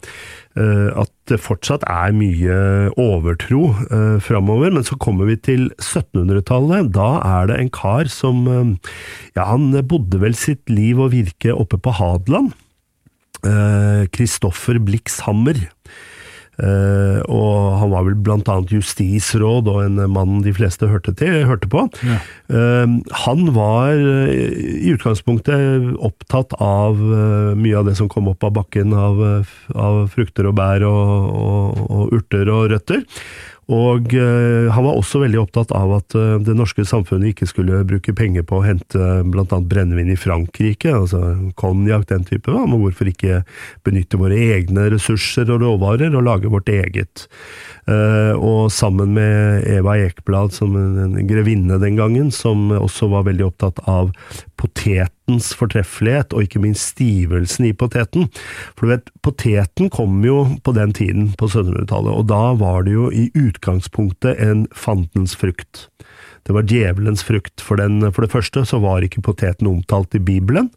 at 0.59 1.11
det 1.31 1.39
fortsatt 1.39 1.85
er 1.87 2.15
mye 2.15 2.55
overtro 2.99 3.69
uh, 3.91 4.17
framover. 4.23 4.73
Men 4.75 4.85
så 4.87 4.97
kommer 4.99 5.29
vi 5.29 5.37
til 5.39 5.67
1700-tallet. 5.77 6.91
Da 6.95 7.09
er 7.25 7.51
det 7.51 7.59
en 7.59 7.71
kar 7.73 8.09
som 8.11 8.45
Ja, 9.35 9.45
han 9.51 9.71
bodde 9.87 10.19
vel 10.21 10.35
sitt 10.35 10.67
liv 10.71 10.99
og 10.99 11.13
virke 11.15 11.55
oppe 11.55 11.79
på 11.79 11.93
Hadeland. 11.95 12.51
Kristoffer 14.11 14.81
uh, 16.59 17.19
og 17.25 17.79
han 17.81 17.93
var 17.93 18.07
vel 18.07 18.33
annet 18.37 18.73
justisråd 18.73 19.69
og 19.71 19.81
en 19.83 20.03
mann 20.11 20.41
de 20.45 20.53
fleste 20.55 20.89
hørte, 20.89 21.13
til, 21.17 21.43
hørte 21.49 21.69
på. 21.71 21.85
Ja. 22.05 22.19
Uh, 22.51 22.99
han 23.25 23.51
var 23.55 23.95
uh, 23.95 24.31
i 24.31 24.93
utgangspunktet 24.93 25.93
opptatt 25.97 26.55
av 26.63 26.99
mye 26.99 27.77
av 27.79 27.87
det 27.89 27.95
som 27.99 28.09
kom 28.11 28.29
opp 28.31 28.43
av 28.45 28.55
bakken 28.59 28.93
av, 28.95 29.21
av 29.75 30.01
frukter 30.13 30.49
og 30.49 30.57
bær 30.59 30.85
og, 30.87 31.29
og, 31.39 31.85
og 31.89 32.17
urter 32.19 32.51
og 32.53 32.69
røtter. 32.73 33.05
Og 33.69 34.13
eh, 34.17 34.67
han 34.73 34.85
var 34.85 34.97
også 34.97 35.21
veldig 35.21 35.43
opptatt 35.43 35.71
av 35.77 35.91
at 35.99 36.15
eh, 36.17 36.37
det 36.41 36.55
norske 36.57 36.81
samfunnet 36.89 37.35
ikke 37.35 37.47
skulle 37.51 37.83
bruke 37.85 38.15
penger 38.17 38.45
på 38.49 38.57
å 38.57 38.65
hente 38.65 39.09
bl.a. 39.29 39.45
brennevin 39.45 40.09
i 40.09 40.17
Frankrike, 40.17 40.89
altså 40.89 41.51
konjakk, 41.59 42.07
den 42.09 42.25
type. 42.25 42.49
Men 42.49 42.81
hvorfor 42.81 43.11
ikke 43.11 43.43
benytte 43.85 44.17
våre 44.21 44.39
egne 44.57 44.87
ressurser 44.95 45.51
og 45.53 45.61
råvarer 45.61 46.17
og 46.17 46.25
lage 46.25 46.49
vårt 46.49 46.71
eget? 46.73 47.27
Eh, 47.85 48.33
og 48.33 48.73
sammen 48.73 49.13
med 49.13 49.69
Eva 49.69 49.99
Ekblad, 50.01 50.55
som 50.57 50.73
en 50.79 51.19
grevinne 51.29 51.77
den 51.81 51.99
gangen, 51.99 52.33
som 52.33 52.71
også 52.73 53.11
var 53.13 53.29
veldig 53.29 53.51
opptatt 53.51 53.83
av 53.85 54.09
potetens 54.59 55.51
fortreffelighet, 55.57 56.33
og 56.35 56.45
ikke 56.45 56.61
minst 56.63 56.93
stivelsen 56.93 57.69
i 57.69 57.73
poteten. 57.73 58.27
For 58.75 58.85
du 58.85 58.93
vet, 58.93 59.11
poteten 59.25 59.91
kom 59.93 60.19
jo 60.25 60.43
på 60.65 60.75
den 60.75 60.93
tiden, 60.95 61.31
på 61.39 61.49
1700-tallet, 61.49 62.11
og 62.13 62.27
da 62.31 62.43
var 62.59 62.83
det 62.87 62.97
jo 62.97 63.09
i 63.13 63.29
utgangspunktet 63.39 64.39
en 64.43 64.67
fandens 64.75 65.37
frukt. 65.39 65.87
Det 66.47 66.55
var 66.55 66.67
djevelens 66.69 67.23
frukt. 67.25 67.61
For, 67.63 67.79
den, 67.79 68.01
for 68.13 68.25
det 68.25 68.33
første 68.33 68.63
så 68.67 68.79
var 68.83 69.05
ikke 69.05 69.23
poteten 69.25 69.69
omtalt 69.69 70.15
i 70.17 70.21
Bibelen. 70.23 70.69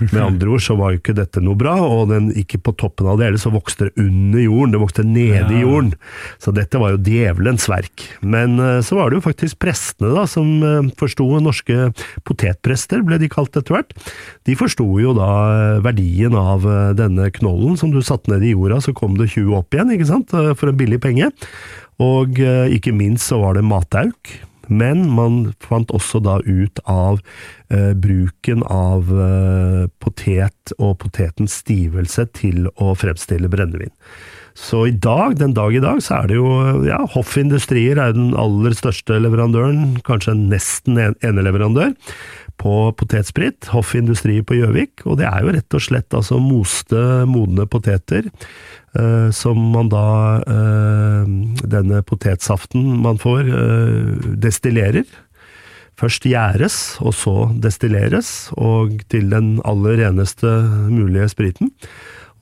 Med 0.00 0.20
andre 0.28 0.54
ord 0.56 0.64
så 0.64 0.76
var 0.78 0.92
jo 0.92 1.00
ikke 1.00 1.16
dette 1.16 1.42
noe 1.44 1.58
bra, 1.58 1.74
og 1.82 2.10
den 2.10 2.30
ikke 2.38 2.60
på 2.64 2.74
toppen 2.80 3.08
av 3.10 3.20
det 3.20 3.28
hele, 3.28 3.40
så 3.40 3.52
vokste 3.54 3.88
det 3.88 4.04
under 4.04 4.42
jorden, 4.42 4.74
det 4.74 4.82
vokste 4.82 5.06
nede 5.06 5.52
i 5.54 5.62
jorden. 5.62 5.92
Så 6.42 6.54
dette 6.54 6.80
var 6.80 6.94
jo 6.94 7.02
djevelens 7.04 7.68
verk. 7.70 8.06
Men 8.24 8.58
eh, 8.62 8.80
så 8.84 8.98
var 8.98 9.10
det 9.10 9.20
jo 9.20 9.26
faktisk 9.28 9.60
prestene 9.62 10.12
da, 10.16 10.26
som 10.30 10.50
eh, 10.64 10.90
forsto, 11.00 11.28
norske 11.44 11.90
potetprester 12.26 13.04
ble 13.06 13.20
de 13.22 13.30
kalt 13.32 13.56
etter 13.58 13.78
hvert. 13.78 13.94
De 14.48 14.58
forsto 14.58 14.86
jo 15.02 15.14
da 15.16 15.30
eh, 15.52 15.84
verdien 15.84 16.34
av 16.38 16.66
denne 16.98 17.28
knollen 17.34 17.78
som 17.78 17.92
du 17.94 18.00
satte 18.04 18.32
ned 18.32 18.44
i 18.46 18.54
jorda, 18.54 18.80
så 18.84 18.94
kom 18.96 19.18
det 19.18 19.30
20 19.34 19.54
opp 19.58 19.74
igjen, 19.74 19.92
ikke 19.94 20.08
sant, 20.08 20.32
for 20.32 20.70
en 20.70 20.78
billig 20.78 21.00
penge. 21.04 21.30
Og 22.02 22.40
ikke 22.74 22.94
minst 22.96 23.28
så 23.30 23.38
var 23.42 23.54
det 23.54 23.66
matauk. 23.66 24.32
Men 24.68 25.06
man 25.14 25.52
fant 25.64 25.92
også 25.94 26.20
da 26.24 26.38
ut 26.44 26.80
av 26.90 27.20
eh, 27.70 27.92
bruken 27.96 28.64
av 28.70 29.10
eh, 29.10 29.82
potet 30.02 30.74
og 30.78 30.98
potetens 31.04 31.60
stivelse 31.64 32.28
til 32.36 32.68
å 32.76 32.94
fremstille 32.98 33.50
brennevin. 33.52 33.92
Så 34.54 34.84
i 34.86 34.92
dag, 34.94 35.34
den 35.40 35.54
dag 35.56 35.74
i 35.74 35.82
dag, 35.82 35.98
så 36.04 36.20
er 36.20 36.28
det 36.30 36.36
jo 36.38 36.50
ja, 36.86 37.00
Hoff 37.16 37.34
Industrier 37.40 37.98
er 37.98 38.14
den 38.14 38.36
aller 38.38 38.76
største 38.78 39.18
leverandøren, 39.18 39.96
kanskje 40.06 40.36
nesten 40.38 41.00
en 41.02 41.16
eneleverandør, 41.26 41.90
på 42.60 42.92
potetsprit. 42.98 43.68
Hoff 43.74 43.94
Industri 43.98 44.38
på 44.46 44.56
Gjøvik. 44.58 45.04
Og 45.08 45.18
det 45.20 45.26
er 45.28 45.44
jo 45.44 45.54
rett 45.56 45.76
og 45.76 45.84
slett 45.84 46.16
altså 46.16 46.40
moste, 46.42 47.02
modne 47.30 47.66
poteter. 47.70 48.30
eh, 48.94 49.30
som 49.30 49.58
man 49.74 49.88
da 49.90 50.42
eh, 50.46 51.26
Denne 51.66 52.02
potetsaften 52.02 53.02
man 53.02 53.18
får, 53.18 53.48
eh, 53.48 54.34
destillerer. 54.38 55.04
Først 55.98 56.26
gjæres, 56.26 56.98
og 57.00 57.14
så 57.14 57.34
destilleres, 57.62 58.50
og 58.58 59.02
til 59.08 59.30
den 59.30 59.60
aller 59.64 59.98
reneste 60.02 60.50
mulige 60.90 61.28
spriten. 61.28 61.70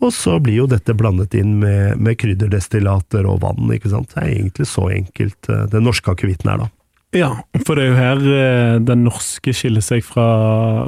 Og 0.00 0.12
så 0.12 0.38
blir 0.40 0.62
jo 0.62 0.66
dette 0.66 0.97
blandet 0.97 1.35
inn 1.35 1.59
med, 1.61 2.00
med 2.00 2.16
krydderdestillater 2.19 3.28
og 3.28 3.42
vann, 3.45 3.69
ikke 3.71 3.92
sant. 3.92 4.09
Det 4.14 4.23
er 4.23 4.33
egentlig 4.33 4.66
så 4.66 4.88
enkelt 4.90 5.52
den 5.71 5.85
norske 5.85 6.11
akevitten 6.11 6.49
er, 6.50 6.64
da. 6.64 6.82
Ja, 7.12 7.28
for 7.66 7.76
det 7.76 7.85
er 7.85 7.90
jo 7.90 7.97
her 7.99 8.23
eh, 8.25 8.76
den 8.88 9.02
norske 9.04 9.52
skiller 9.52 9.85
seg 9.85 10.00
fra, 10.07 10.26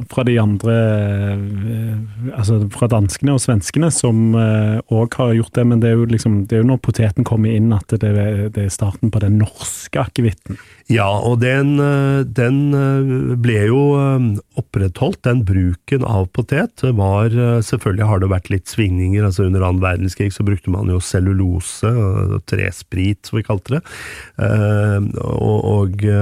fra 0.09 0.25
de 0.25 0.39
andre 0.41 0.77
eh, 1.37 2.31
Altså 2.33 2.63
fra 2.73 2.89
danskene 2.89 3.35
og 3.37 3.43
svenskene, 3.45 3.91
som 3.93 4.33
òg 4.35 5.17
har 5.21 5.35
gjort 5.37 5.55
det. 5.59 5.65
Men 5.69 5.83
det 5.83 5.91
er 5.91 5.99
jo 5.99 6.07
liksom, 6.09 6.39
det 6.49 6.57
er 6.57 6.63
jo 6.63 6.71
når 6.73 6.81
poteten 6.85 7.27
kommer 7.29 7.53
inn 7.53 7.75
at 7.77 7.93
det, 7.93 8.15
det 8.57 8.65
er 8.65 8.73
starten 8.73 9.13
på 9.13 9.21
den 9.23 9.37
norske 9.43 10.01
akevitten. 10.01 10.59
Ja, 10.93 11.07
og 11.09 11.39
den, 11.41 11.79
eh, 11.81 12.21
den 12.29 12.59
eh, 12.77 13.37
ble 13.41 13.61
jo 13.71 13.79
eh, 13.97 14.25
opprettholdt, 14.61 15.23
den 15.25 15.41
bruken 15.49 16.05
av 16.05 16.27
potet. 16.37 16.85
Var, 16.85 17.33
eh, 17.33 17.63
selvfølgelig 17.65 18.09
har 18.11 18.21
det 18.21 18.29
vært 18.29 18.51
litt 18.53 18.69
svingninger, 18.69 19.25
altså 19.25 19.47
under 19.47 19.65
annen 19.65 19.81
verdenskrig 19.81 20.29
så 20.35 20.45
brukte 20.45 20.73
man 20.75 20.93
jo 20.93 21.01
cellulose, 21.01 21.89
tresprit 22.51 23.25
som 23.25 23.39
vi 23.41 23.47
kalte 23.47 23.79
det. 23.79 23.81
Eh, 24.45 25.09
og, 25.25 25.59
og, 25.73 26.05
eh, 26.05 26.14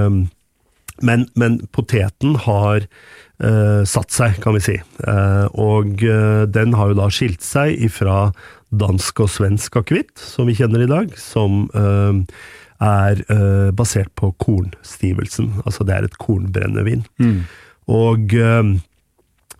men, 1.01 1.27
men 1.39 1.57
poteten 1.73 2.35
har 2.45 2.83
eh, 2.85 3.81
satt 3.89 4.13
seg, 4.13 4.37
kan 4.43 4.57
vi 4.57 4.63
si. 4.63 4.75
Eh, 4.79 5.45
og 5.59 6.03
eh, 6.05 6.43
den 6.53 6.75
har 6.77 6.91
jo 6.91 6.99
da 7.01 7.09
skilt 7.13 7.41
seg 7.45 7.77
ifra 7.87 8.27
dansk 8.73 9.23
og 9.25 9.31
svensk 9.33 9.77
akevitt, 9.81 10.13
som 10.17 10.49
vi 10.49 10.57
kjenner 10.57 10.85
i 10.85 10.89
dag, 10.91 11.13
som 11.19 11.65
eh, 11.73 12.37
er 12.83 13.21
basert 13.71 14.11
på 14.19 14.33
kornstivelsen. 14.43 15.53
Altså 15.63 15.85
det 15.87 15.95
er 15.95 16.07
et 16.07 16.17
kornbrennevin. 16.19 17.05
Og 17.93 18.35
eh, 18.35 18.73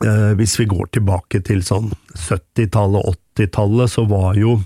eh, 0.05 0.31
hvis 0.39 0.57
vi 0.59 0.69
går 0.69 0.91
tilbake 0.95 1.43
til 1.47 1.63
sånn 1.65 1.91
70-tallet, 2.15 3.17
80-tallet, 3.37 3.95
så 3.95 4.05
var 4.09 4.37
jo 4.39 4.59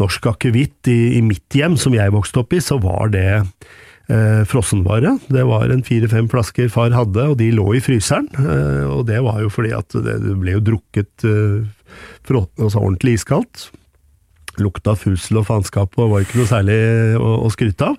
norsk 0.00 0.28
akevitt 0.34 0.90
i, 0.92 1.16
i 1.16 1.22
mitt 1.24 1.56
hjem, 1.56 1.78
som 1.80 1.94
jeg 1.96 2.12
vokste 2.12 2.42
opp 2.42 2.52
i, 2.52 2.60
så 2.60 2.78
var 2.82 3.14
det 3.14 3.28
eh, 4.12 4.42
frossenvare. 4.48 5.16
Det 5.32 5.44
var 5.48 5.70
en 5.70 5.84
fire-fem 5.86 6.28
flasker 6.32 6.70
far 6.72 6.94
hadde, 6.94 7.30
og 7.32 7.38
de 7.40 7.50
lå 7.54 7.66
i 7.76 7.82
fryseren. 7.84 8.28
Eh, 8.38 8.84
og 8.90 9.06
det 9.10 9.22
var 9.24 9.42
jo 9.44 9.50
fordi 9.52 9.74
at 9.76 9.96
det, 10.06 10.20
ble 10.40 10.58
jo 10.58 10.64
drukket 10.72 11.26
eh, 11.26 11.66
frå, 12.26 12.46
altså 12.58 12.82
ordentlig 12.82 13.18
iskaldt. 13.20 13.68
Lukta 14.56 14.94
fusel 14.96 15.42
og 15.42 15.50
faenskap 15.50 15.98
og 16.00 16.14
var 16.14 16.24
ikke 16.24 16.40
noe 16.40 16.48
særlig 16.48 16.78
å, 17.20 17.34
å 17.44 17.52
skryte 17.52 17.90
av. 17.90 17.98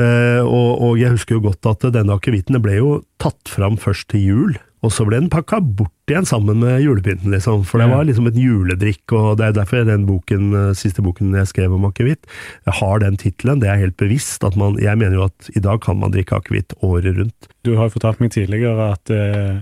Eh, 0.00 0.40
og, 0.40 0.70
og 0.86 1.00
jeg 1.00 1.12
husker 1.16 1.36
jo 1.36 1.44
godt 1.50 1.68
at 1.68 1.90
denne 1.92 2.16
akevitten 2.16 2.56
ble 2.64 2.78
jo 2.78 2.90
tatt 3.20 3.52
fram 3.52 3.76
først 3.80 4.08
til 4.14 4.24
jul. 4.24 4.58
Og 4.80 4.92
så 4.94 5.04
ble 5.04 5.18
den 5.20 5.28
pakka 5.32 5.58
bort 5.60 5.92
igjen 6.08 6.28
sammen 6.28 6.62
med 6.62 6.80
julepynten, 6.80 7.28
liksom. 7.34 7.66
For 7.68 7.82
det 7.82 7.90
var 7.90 8.06
liksom 8.08 8.30
et 8.30 8.38
juledrikk, 8.40 9.12
og 9.12 9.36
det 9.40 9.50
er 9.50 9.58
derfor 9.58 9.84
den 9.84 10.06
boken, 10.08 10.54
eh, 10.56 10.70
siste 10.78 11.04
boken 11.04 11.36
jeg 11.36 11.50
skrev 11.50 11.74
om 11.76 11.84
akevitt, 11.90 12.24
har 12.64 13.02
den 13.04 13.18
tittelen. 13.20 13.60
Det 13.60 13.68
er 13.68 13.82
helt 13.82 13.98
bevisst. 14.00 14.42
at 14.44 14.56
man, 14.56 14.78
Jeg 14.80 14.96
mener 14.96 15.16
jo 15.16 15.24
at 15.28 15.50
i 15.54 15.60
dag 15.60 15.80
kan 15.80 15.98
man 16.00 16.12
drikke 16.12 16.40
akevitt 16.40 16.72
året 16.82 17.16
rundt. 17.18 17.48
Du 17.62 17.76
har 17.76 17.88
jo 17.88 17.98
fortalt 17.98 18.20
meg 18.20 18.32
tidligere 18.32 18.92
at 18.92 19.10
eh, 19.10 19.60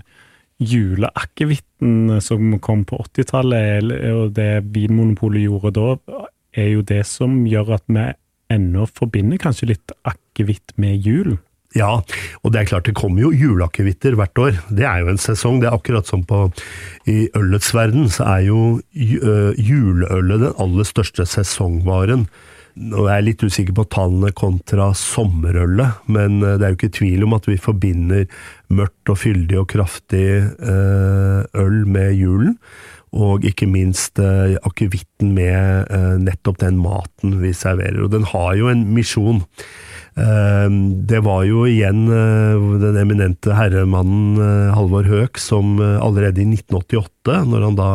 juleakevitten 0.63 2.21
som 2.23 2.59
kom 2.61 2.85
på 2.85 2.99
80-tallet, 2.99 3.91
og 4.15 4.35
det 4.35 4.65
Vinmonopolet 4.75 5.47
gjorde 5.47 5.75
da, 5.75 6.25
er 6.55 6.73
jo 6.75 6.83
det 6.83 7.05
som 7.07 7.45
gjør 7.47 7.75
at 7.79 7.85
vi 7.87 8.07
ennå 8.51 8.87
forbinder 8.87 9.39
kanskje 9.39 9.75
litt 9.75 9.93
akevitt 10.09 10.73
med 10.81 11.05
jul. 11.05 11.37
Ja, 11.77 11.99
og 12.41 12.53
det 12.53 12.61
er 12.63 12.69
klart 12.71 12.87
det 12.89 12.97
kommer 12.97 13.27
jo 13.27 13.33
juleakevitter 13.37 14.17
hvert 14.17 14.41
år. 14.41 14.61
Det 14.73 14.87
er 14.89 15.03
jo 15.03 15.11
en 15.13 15.21
sesong. 15.21 15.61
Det 15.61 15.69
er 15.69 15.77
akkurat 15.77 16.09
som 16.09 16.23
på 16.25 16.47
i 17.09 17.27
ølets 17.37 17.75
verden, 17.77 18.09
så 18.13 18.25
er 18.25 18.47
jo 18.47 18.61
øh, 18.81 19.53
juleølet 19.53 20.47
den 20.47 20.63
aller 20.65 20.89
største 20.89 21.29
sesongvaren. 21.29 22.25
Nå 22.79 23.05
er 23.05 23.19
jeg 23.19 23.27
litt 23.27 23.43
usikker 23.43 23.75
på 23.75 23.85
tallene 23.91 24.31
kontra 24.39 24.93
sommerølet, 24.97 26.07
men 26.09 26.39
øh, 26.41 26.55
det 26.57 26.65
er 26.65 26.73
jo 26.73 26.79
ikke 26.79 26.95
tvil 27.01 27.27
om 27.27 27.37
at 27.37 27.49
vi 27.51 27.59
forbinder 27.61 28.25
mørkt 28.73 29.13
og 29.13 29.21
fyldig 29.21 29.59
og 29.61 29.69
kraftig 29.75 30.29
øh, 30.41 31.43
øl 31.59 31.83
med 31.85 32.15
julen. 32.17 32.57
Og 33.17 33.45
ikke 33.49 33.69
minst 33.69 34.21
eh, 34.21 34.59
akevitten 34.69 35.33
med 35.37 35.89
eh, 35.89 36.17
nettopp 36.21 36.59
den 36.61 36.77
maten 36.81 37.39
vi 37.41 37.55
serverer. 37.57 38.03
Og 38.05 38.13
den 38.13 38.27
har 38.29 38.53
jo 38.59 38.69
en 38.69 38.85
misjon. 38.93 39.41
Eh, 40.19 40.69
det 41.09 41.23
var 41.27 41.47
jo 41.47 41.65
igjen 41.69 42.07
eh, 42.11 42.69
den 42.83 42.99
eminente 43.01 43.55
herremannen 43.55 44.39
eh, 44.43 44.75
Halvor 44.75 45.07
Høek 45.09 45.39
som 45.43 45.77
eh, 45.83 45.97
allerede 46.03 46.43
i 46.43 46.49
1988, 46.49 47.43
når 47.49 47.67
han 47.69 47.79
da 47.79 47.91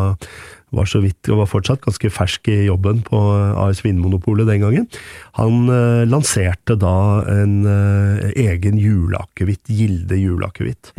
var 0.74 0.90
så 0.90 1.04
vidt 1.04 1.30
og 1.30 1.44
var 1.44 1.50
fortsatt 1.52 1.84
ganske 1.84 2.10
fersk 2.10 2.50
i 2.50 2.64
jobben 2.66 3.04
på 3.06 3.20
AS 3.62 3.84
Vinmonopolet 3.86 4.50
den 4.50 4.64
gangen, 4.64 4.88
han 5.38 5.70
eh, 5.70 6.04
lanserte 6.10 6.78
da 6.82 6.96
en 7.30 7.60
eh, 7.70 8.30
egen 8.48 8.80
juleakevitt, 8.82 9.68
Gilde 9.70 10.18
juleakevitt. 10.18 10.94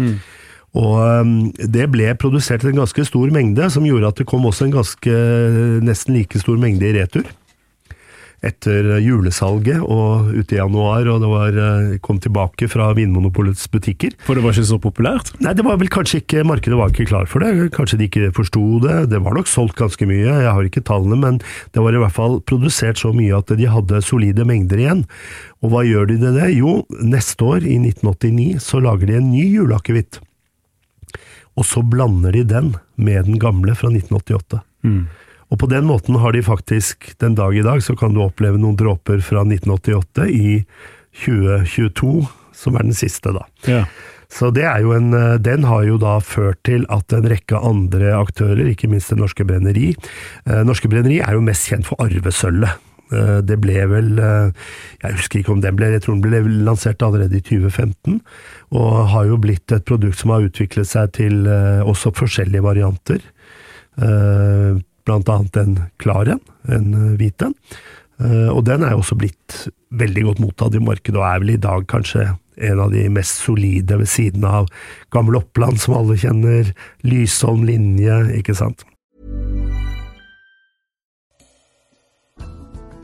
Og 0.74 0.94
um, 0.98 1.34
det 1.54 1.84
ble 1.94 2.08
produsert 2.18 2.64
en 2.66 2.80
ganske 2.80 3.04
stor 3.06 3.30
mengde, 3.30 3.68
som 3.70 3.84
gjorde 3.86 4.08
at 4.10 4.18
det 4.18 4.26
kom 4.26 4.46
også 4.48 4.66
en 4.66 4.74
ganske 4.74 5.18
nesten 5.86 6.16
like 6.18 6.40
stor 6.42 6.58
mengde 6.58 6.88
i 6.88 6.96
retur. 6.96 7.28
Etter 8.44 8.98
julesalget 9.02 9.80
og 9.82 10.32
ute 10.34 10.56
i 10.56 10.58
januar, 10.58 11.08
og 11.10 11.22
det 11.22 11.30
var, 11.30 11.58
eh, 11.58 11.98
kom 12.04 12.20
tilbake 12.20 12.68
fra 12.70 12.92
Vinmonopolets 12.96 13.66
butikker. 13.72 14.14
For 14.26 14.34
det 14.34 14.44
var 14.44 14.52
ikke 14.52 14.68
så 14.68 14.80
populært? 14.80 15.32
Nei, 15.40 15.54
det 15.54 15.64
var 15.64 15.78
vel 15.80 15.88
kanskje 15.88 16.22
ikke 16.22 16.44
Markedet 16.44 16.78
var 16.78 16.92
ikke 16.92 17.08
klar 17.08 17.26
for 17.26 17.40
det. 17.40 17.72
Kanskje 17.72 17.98
de 17.98 18.08
ikke 18.08 18.32
forsto 18.36 18.80
det. 18.84 19.10
Det 19.10 19.22
var 19.24 19.34
nok 19.34 19.48
solgt 19.50 19.76
ganske 19.76 20.06
mye, 20.06 20.28
jeg 20.28 20.52
har 20.52 20.62
ikke 20.68 20.84
tallene, 20.84 21.18
men 21.20 21.40
det 21.72 21.82
var 21.82 21.94
i 21.94 22.02
hvert 22.02 22.12
fall 22.12 22.40
produsert 22.40 23.00
så 23.00 23.14
mye 23.14 23.36
at 23.36 23.46
de 23.46 23.66
hadde 23.66 24.02
solide 24.04 24.44
mengder 24.44 24.78
igjen. 24.78 25.04
Og 25.62 25.72
hva 25.72 25.84
gjør 25.86 26.12
de 26.12 26.20
det? 26.20 26.52
Jo, 26.58 26.84
neste 27.00 27.40
år, 27.44 27.64
i 27.64 27.78
1989, 27.80 28.60
så 28.60 28.80
lager 28.84 29.06
de 29.08 29.18
en 29.18 29.32
ny 29.32 29.48
juleakevitt. 29.48 30.20
Og 31.56 31.64
så 31.64 31.82
blander 31.86 32.34
de 32.34 32.42
den 32.44 32.74
med 32.96 33.24
den 33.28 33.38
gamle 33.38 33.74
fra 33.78 33.88
1988. 33.88 34.62
Og 35.54 35.60
på 35.62 35.68
den 35.70 35.86
måten 35.86 36.18
har 36.18 36.34
de 36.34 36.42
faktisk, 36.42 37.12
den 37.22 37.36
dag 37.38 37.54
i 37.54 37.62
dag, 37.62 37.78
så 37.82 37.94
kan 37.94 38.14
du 38.14 38.24
oppleve 38.24 38.58
noen 38.58 38.74
dråper 38.74 39.20
fra 39.22 39.44
1988 39.46 40.26
i 40.34 40.64
2022, 41.22 42.24
som 42.58 42.74
er 42.74 42.88
den 42.88 42.96
siste, 42.98 43.30
da. 43.36 43.44
Ja. 43.70 43.84
Så 44.34 44.50
det 44.50 44.64
er 44.66 44.80
jo 44.82 44.90
en, 44.96 45.12
eh, 45.14 45.36
den 45.38 45.62
har 45.68 45.84
jo 45.86 45.98
da 46.00 46.16
ført 46.18 46.58
til 46.66 46.86
at 46.90 47.12
en 47.14 47.28
rekke 47.30 47.60
andre 47.60 48.16
aktører, 48.18 48.66
ikke 48.66 48.90
minst 48.90 49.12
Det 49.12 49.18
Norske 49.20 49.44
Brenneri 49.46 49.92
eh, 49.94 50.62
Norske 50.66 50.90
Brenneri 50.90 51.20
er 51.22 51.36
jo 51.36 51.44
mest 51.44 51.68
kjent 51.70 51.86
for 51.86 52.00
arvesølvet. 52.02 52.80
Eh, 53.12 53.40
Det 53.46 53.60
ble 53.60 53.84
vel 53.86 54.10
Jeg 54.16 55.12
husker 55.20 55.38
ikke 55.38 55.52
om 55.52 55.60
den 55.60 55.76
ble 55.76 55.92
Jeg 55.92 56.02
tror 56.02 56.16
den 56.16 56.24
ble 56.24 56.40
lansert 56.66 57.04
allerede 57.04 57.36
i 57.36 57.44
2015. 57.44 58.18
Og 58.72 59.06
har 59.12 59.28
jo 59.28 59.38
blitt 59.38 59.70
et 59.70 59.84
produkt 59.84 60.18
som 60.18 60.30
har 60.34 60.48
utviklet 60.48 60.88
seg 60.88 61.12
til 61.12 61.46
også 61.46 62.10
forskjellige 62.16 62.64
varianter. 62.64 63.20
Blant 65.04 65.28
annet 65.28 65.56
en 65.60 65.76
klar 66.00 66.30
en, 66.32 66.40
en 66.72 66.94
eh, 66.94 67.10
hvit 67.20 67.44
en. 67.44 67.52
Eh, 68.20 68.48
Og 68.48 68.64
den 68.64 68.84
er 68.84 68.94
jo 68.94 69.02
også 69.02 69.18
blitt 69.20 69.66
veldig 69.94 70.24
godt 70.30 70.40
mottatt 70.42 70.74
i 70.74 70.82
markedet, 70.82 71.18
og 71.20 71.28
er 71.28 71.42
vel 71.42 71.54
i 71.54 71.60
dag 71.60 71.86
kanskje 71.90 72.32
en 72.54 72.80
av 72.80 72.92
de 72.94 73.08
mest 73.10 73.42
solide 73.42 73.98
ved 73.98 74.08
siden 74.08 74.44
av 74.46 74.68
Gamle 75.14 75.40
Oppland, 75.42 75.80
som 75.82 75.96
alle 75.98 76.16
kjenner, 76.18 76.70
Lysholm 77.06 77.64
linje, 77.66 78.20
ikke 78.38 78.54
sant. 78.56 78.86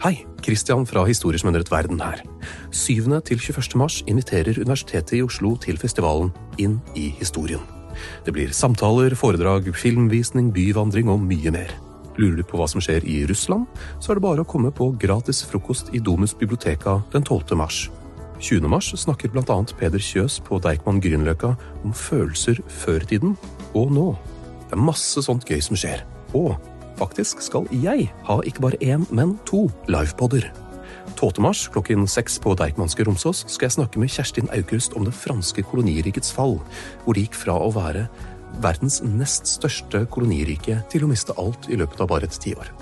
Hei, 0.01 0.23
Christian 0.41 0.87
fra 0.89 1.03
Historier 1.05 1.43
som 1.43 1.53
verden 1.53 2.01
her. 2.01 2.23
7. 2.73 3.21
til 3.21 3.39
21. 3.39 3.77
mars 3.77 4.01
inviterer 4.07 4.57
Universitetet 4.57 5.19
i 5.19 5.23
Oslo 5.23 5.59
til 5.61 5.77
festivalen 5.77 6.33
Inn 6.57 6.81
i 6.97 7.11
historien. 7.19 7.61
Det 8.25 8.33
blir 8.33 8.55
samtaler, 8.57 9.13
foredrag, 9.15 9.69
filmvisning, 9.77 10.55
byvandring 10.55 11.11
og 11.11 11.21
mye 11.21 11.53
mer. 11.53 11.90
Lurer 12.19 12.41
du 12.41 12.45
på 12.47 12.59
hva 12.59 12.67
som 12.71 12.83
skjer 12.83 13.07
i 13.09 13.23
Russland, 13.31 13.69
så 14.01 14.13
er 14.13 14.19
det 14.19 14.25
bare 14.27 14.45
å 14.45 14.49
komme 14.49 14.73
på 14.75 14.91
gratis 15.01 15.45
frokost 15.47 15.93
i 15.95 16.03
Domus 16.03 16.35
biblioteka 16.35 17.01
den 17.15 17.23
12. 17.23 17.57
mars. 17.59 17.89
20. 18.41 18.69
mars 18.73 18.89
snakker 18.97 19.31
annet 19.37 19.75
Peder 19.77 20.01
Kjøs 20.01 20.41
på 20.41 20.59
Deichman 20.65 21.01
Grünerløkka 21.01 21.55
om 21.85 21.93
følelser 21.93 22.61
før 22.69 23.05
tiden 23.05 23.37
og 23.75 23.93
nå. 23.93 24.09
Det 24.71 24.79
er 24.79 24.87
masse 24.87 25.23
sånt 25.23 25.45
gøy 25.45 25.61
som 25.61 25.77
skjer. 25.77 26.07
Og 26.33 26.57
faktisk 26.97 27.43
skal 27.45 27.69
jeg 27.71 28.09
ha 28.25 28.41
ikke 28.47 28.65
bare 28.65 28.81
én, 28.81 29.05
men 29.11 29.39
to 29.45 29.69
livepodder. 29.89 30.49
12. 31.17 31.41
mars 31.43 31.67
klokken 31.69 32.07
seks 32.09 32.39
på 32.41 32.55
Deichmanske 32.57 33.05
Romsås 33.05 33.45
skal 33.49 33.67
jeg 33.67 33.77
snakke 33.77 34.01
med 34.01 34.13
Kjerstin 34.13 34.49
Aukrust 34.55 34.95
om 34.97 35.05
det 35.05 35.15
franske 35.17 35.65
kolonirikets 35.67 36.33
fall, 36.33 36.59
hvor 37.05 37.17
det 37.17 37.27
gikk 37.27 37.37
fra 37.43 37.59
å 37.61 37.73
være 37.75 38.07
verdens 38.63 39.01
nest 39.07 39.49
største 39.49 40.05
kolonirike 40.11 40.81
til 40.93 41.05
å 41.05 41.11
miste 41.11 41.37
alt 41.41 41.69
i 41.71 41.79
løpet 41.81 42.01
av 42.03 42.11
bare 42.11 42.29
et 42.29 42.41
tiår. 42.43 42.73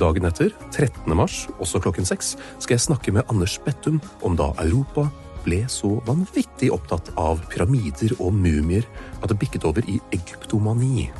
Dagen 0.00 0.24
etter, 0.24 0.54
13. 0.72 1.12
mars, 1.16 1.48
også 1.60 1.80
klokken 1.84 2.06
seks, 2.08 2.36
skal 2.58 2.74
jeg 2.78 2.86
snakke 2.86 3.12
med 3.12 3.28
Anders 3.28 3.58
Bettum 3.60 4.00
om 4.24 4.36
da 4.38 4.48
Europa 4.62 5.10
ble 5.44 5.64
så 5.70 6.00
vanvittig 6.06 6.70
opptatt 6.72 7.10
av 7.18 7.42
pyramider 7.52 8.14
og 8.18 8.32
mumier 8.36 8.86
at 9.20 9.28
det 9.30 9.38
bikket 9.42 9.66
over 9.68 9.82
i 9.90 10.00
egyptomani. 10.14 11.10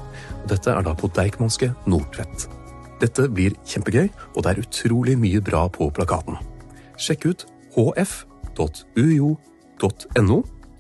Dette 0.49 0.71
er 0.73 0.83
da 0.87 0.95
på 0.99 1.11
Deichmanske 1.13 1.73
Nordtvedt. 1.91 2.49
Dette 3.03 3.27
blir 3.35 3.53
kjempegøy, 3.67 4.09
og 4.37 4.43
det 4.45 4.51
er 4.53 4.63
utrolig 4.63 5.17
mye 5.19 5.41
bra 5.43 5.69
på 5.73 5.91
plakaten. 5.95 6.37
Sjekk 7.03 7.27
ut 7.27 7.41
hf.uio.no, 7.75 9.37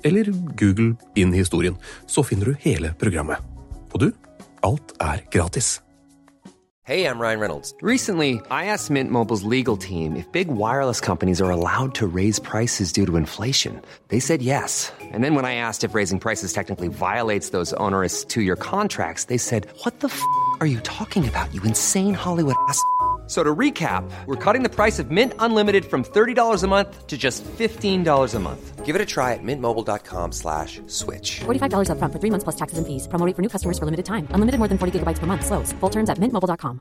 eller 0.04 0.32
Google 0.56 0.96
inn 1.16 1.32
historien, 1.32 1.76
så 2.06 2.22
finner 2.22 2.52
du 2.52 2.60
hele 2.60 2.94
programmet. 2.98 3.38
Og 3.92 4.00
du, 4.00 4.12
alt 4.62 4.94
er 5.00 5.24
gratis. 5.32 5.80
Hey, 6.84 7.06
I'm 7.06 7.20
Ryan 7.20 7.38
Reynolds. 7.38 7.74
Recently, 7.80 8.40
I 8.50 8.64
asked 8.64 8.90
Mint 8.90 9.12
Mobile's 9.12 9.44
legal 9.44 9.76
team 9.76 10.16
if 10.16 10.26
big 10.32 10.48
wireless 10.48 11.00
companies 11.00 11.40
are 11.40 11.48
allowed 11.48 11.94
to 11.94 12.08
raise 12.08 12.40
prices 12.40 12.92
due 12.92 13.06
to 13.06 13.16
inflation. 13.16 13.80
They 14.08 14.18
said 14.18 14.42
yes. 14.42 14.90
And 15.00 15.22
then 15.22 15.36
when 15.36 15.44
I 15.44 15.54
asked 15.54 15.84
if 15.84 15.94
raising 15.94 16.18
prices 16.18 16.52
technically 16.52 16.88
violates 16.88 17.50
those 17.50 17.72
onerous 17.74 18.24
two 18.24 18.42
year 18.42 18.56
contracts, 18.56 19.26
they 19.26 19.38
said, 19.38 19.68
What 19.84 20.00
the 20.00 20.08
f 20.08 20.20
are 20.58 20.66
you 20.66 20.80
talking 20.80 21.28
about, 21.28 21.54
you 21.54 21.62
insane 21.62 22.14
Hollywood 22.14 22.56
ass? 22.68 22.82
F- 23.32 23.38
So 23.38 23.42
to 23.42 23.54
recap, 23.56 24.04
we're 24.26 24.36
cutting 24.36 24.62
the 24.62 24.68
price 24.68 24.98
of 25.02 25.10
Mint 25.10 25.32
Unlimited 25.38 25.84
from 25.86 26.04
$30 26.04 26.64
a 26.64 26.66
month 26.68 27.06
to 27.06 27.16
just 27.16 27.42
$15 27.44 28.34
a 28.34 28.38
month. 28.38 28.84
Give 28.84 28.94
it 28.94 29.00
a 29.00 29.06
try 29.06 29.32
at 29.32 29.42
mintmobile.com 29.42 30.32
slash 30.32 30.82
switch. 30.86 31.40
$45 31.40 31.88
upfront 31.88 32.12
for 32.12 32.18
three 32.20 32.30
months 32.30 32.44
plus 32.44 32.56
taxes 32.56 32.76
and 32.78 32.86
fees. 32.86 33.08
Promo 33.08 33.24
for 33.34 33.40
new 33.40 33.48
customers 33.48 33.78
for 33.78 33.86
limited 33.86 34.04
time. 34.04 34.26
Unlimited 34.34 34.58
more 34.58 34.68
than 34.68 34.76
40 34.76 34.92
gigabytes 34.98 35.18
per 35.18 35.26
month. 35.26 35.46
Slows. 35.46 35.72
Full 35.80 35.90
terms 35.90 36.10
at 36.10 36.18
mintmobile.com. 36.18 36.78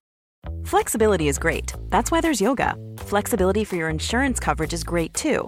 Flexibility 0.65 1.27
is 1.29 1.39
great. 1.39 1.71
That's 1.89 2.11
why 2.11 2.19
there's 2.21 2.41
yoga. 2.41 2.75
Flexibility 2.97 3.63
for 3.63 3.77
your 3.77 3.89
insurance 3.89 4.39
coverage 4.41 4.73
is 4.73 4.83
great 4.83 5.13
too. 5.13 5.47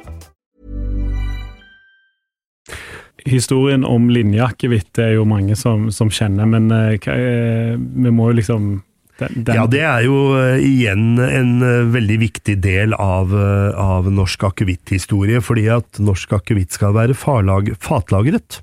Historien 3.29 3.83
om 3.85 4.09
linjeakevitt 4.09 4.97
er 5.01 5.15
jo 5.17 5.25
mange 5.29 5.55
som, 5.59 5.89
som 5.93 6.09
kjenner, 6.13 6.47
men 6.49 6.71
eh, 6.71 6.95
er- 7.11 7.77
vi 7.77 8.09
må 8.13 8.31
jo 8.31 8.39
liksom 8.39 8.71
den, 9.21 9.45
Ja, 9.53 9.67
det 9.69 9.81
er 9.85 10.01
jo 10.07 10.33
eh, 10.39 10.57
igjen 10.65 11.19
en 11.21 11.51
eh, 11.61 11.83
veldig 11.93 12.17
viktig 12.23 12.55
del 12.63 12.95
av, 12.97 13.29
eh, 13.37 13.77
av 13.77 14.09
norsk 14.11 14.47
akevitthistorie, 14.49 15.41
fordi 15.45 15.67
at 15.75 15.99
norsk 16.01 16.33
akevitt 16.39 16.73
skal 16.73 16.95
være 16.97 17.13
farlag, 17.17 17.69
fatlagret. 17.83 18.61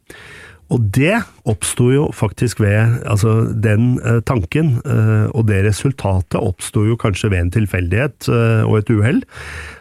Og 0.74 0.84
det 0.92 1.14
oppsto 1.48 1.88
jo 1.94 2.04
faktisk 2.12 2.60
ved 2.60 2.98
Altså, 3.08 3.48
den 3.56 3.96
eh, 4.04 4.20
tanken 4.28 4.76
eh, 4.84 5.26
og 5.32 5.48
det 5.48 5.62
resultatet 5.64 6.36
oppsto 6.40 6.84
jo 6.84 6.98
kanskje 7.00 7.32
ved 7.32 7.46
en 7.46 7.54
tilfeldighet 7.56 8.28
eh, 8.28 8.62
og 8.68 8.82
et 8.82 8.92
uhell. 8.92 9.22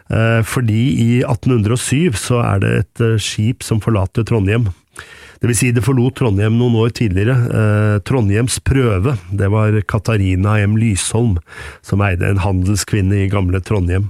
Eh, 0.08 0.40
fordi 0.48 0.82
i 0.96 1.10
1807 1.20 2.16
så 2.16 2.42
er 2.44 2.64
det 2.64 2.74
et 2.78 3.04
eh, 3.04 3.16
skip 3.20 3.66
som 3.66 3.82
forlater 3.84 4.24
Trondheim. 4.28 4.70
Det 5.38 5.46
vil 5.46 5.58
si, 5.58 5.70
det 5.70 5.84
forlot 5.86 6.16
Trondheim 6.18 6.56
noen 6.58 6.80
år 6.80 6.94
tidligere. 6.98 7.36
Eh, 7.36 7.96
Trondheims 8.08 8.58
prøve, 8.66 9.14
det 9.30 9.50
var 9.52 9.76
Katarina 9.86 10.56
M. 10.64 10.78
Lysholm, 10.80 11.36
som 11.84 12.02
eide 12.02 12.32
en 12.32 12.42
handelskvinne 12.42 13.22
i 13.22 13.30
gamle 13.30 13.60
Trondheim. 13.62 14.08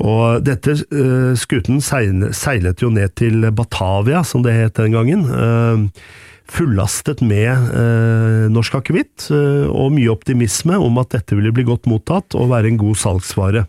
Og 0.00 0.40
dette 0.46 0.76
eh, 0.80 1.32
skuten 1.38 1.80
seilet 1.84 2.82
jo 2.82 2.90
ned 2.92 3.14
til 3.20 3.44
Batavia, 3.52 4.24
som 4.24 4.44
det 4.44 4.56
het 4.56 4.80
den 4.80 4.96
gangen. 4.96 5.26
eh, 5.28 6.04
fullastet 6.50 7.20
med 7.22 7.46
eh, 7.78 8.46
norsk 8.50 8.80
akevitt, 8.80 9.28
og 9.30 9.92
mye 9.94 10.10
optimisme 10.10 10.74
om 10.82 10.96
at 10.98 11.12
dette 11.14 11.36
ville 11.38 11.52
bli 11.54 11.62
godt 11.68 11.86
mottatt 11.86 12.34
og 12.34 12.50
være 12.50 12.72
en 12.72 12.80
god 12.80 12.98
salgsvare. 12.98 13.66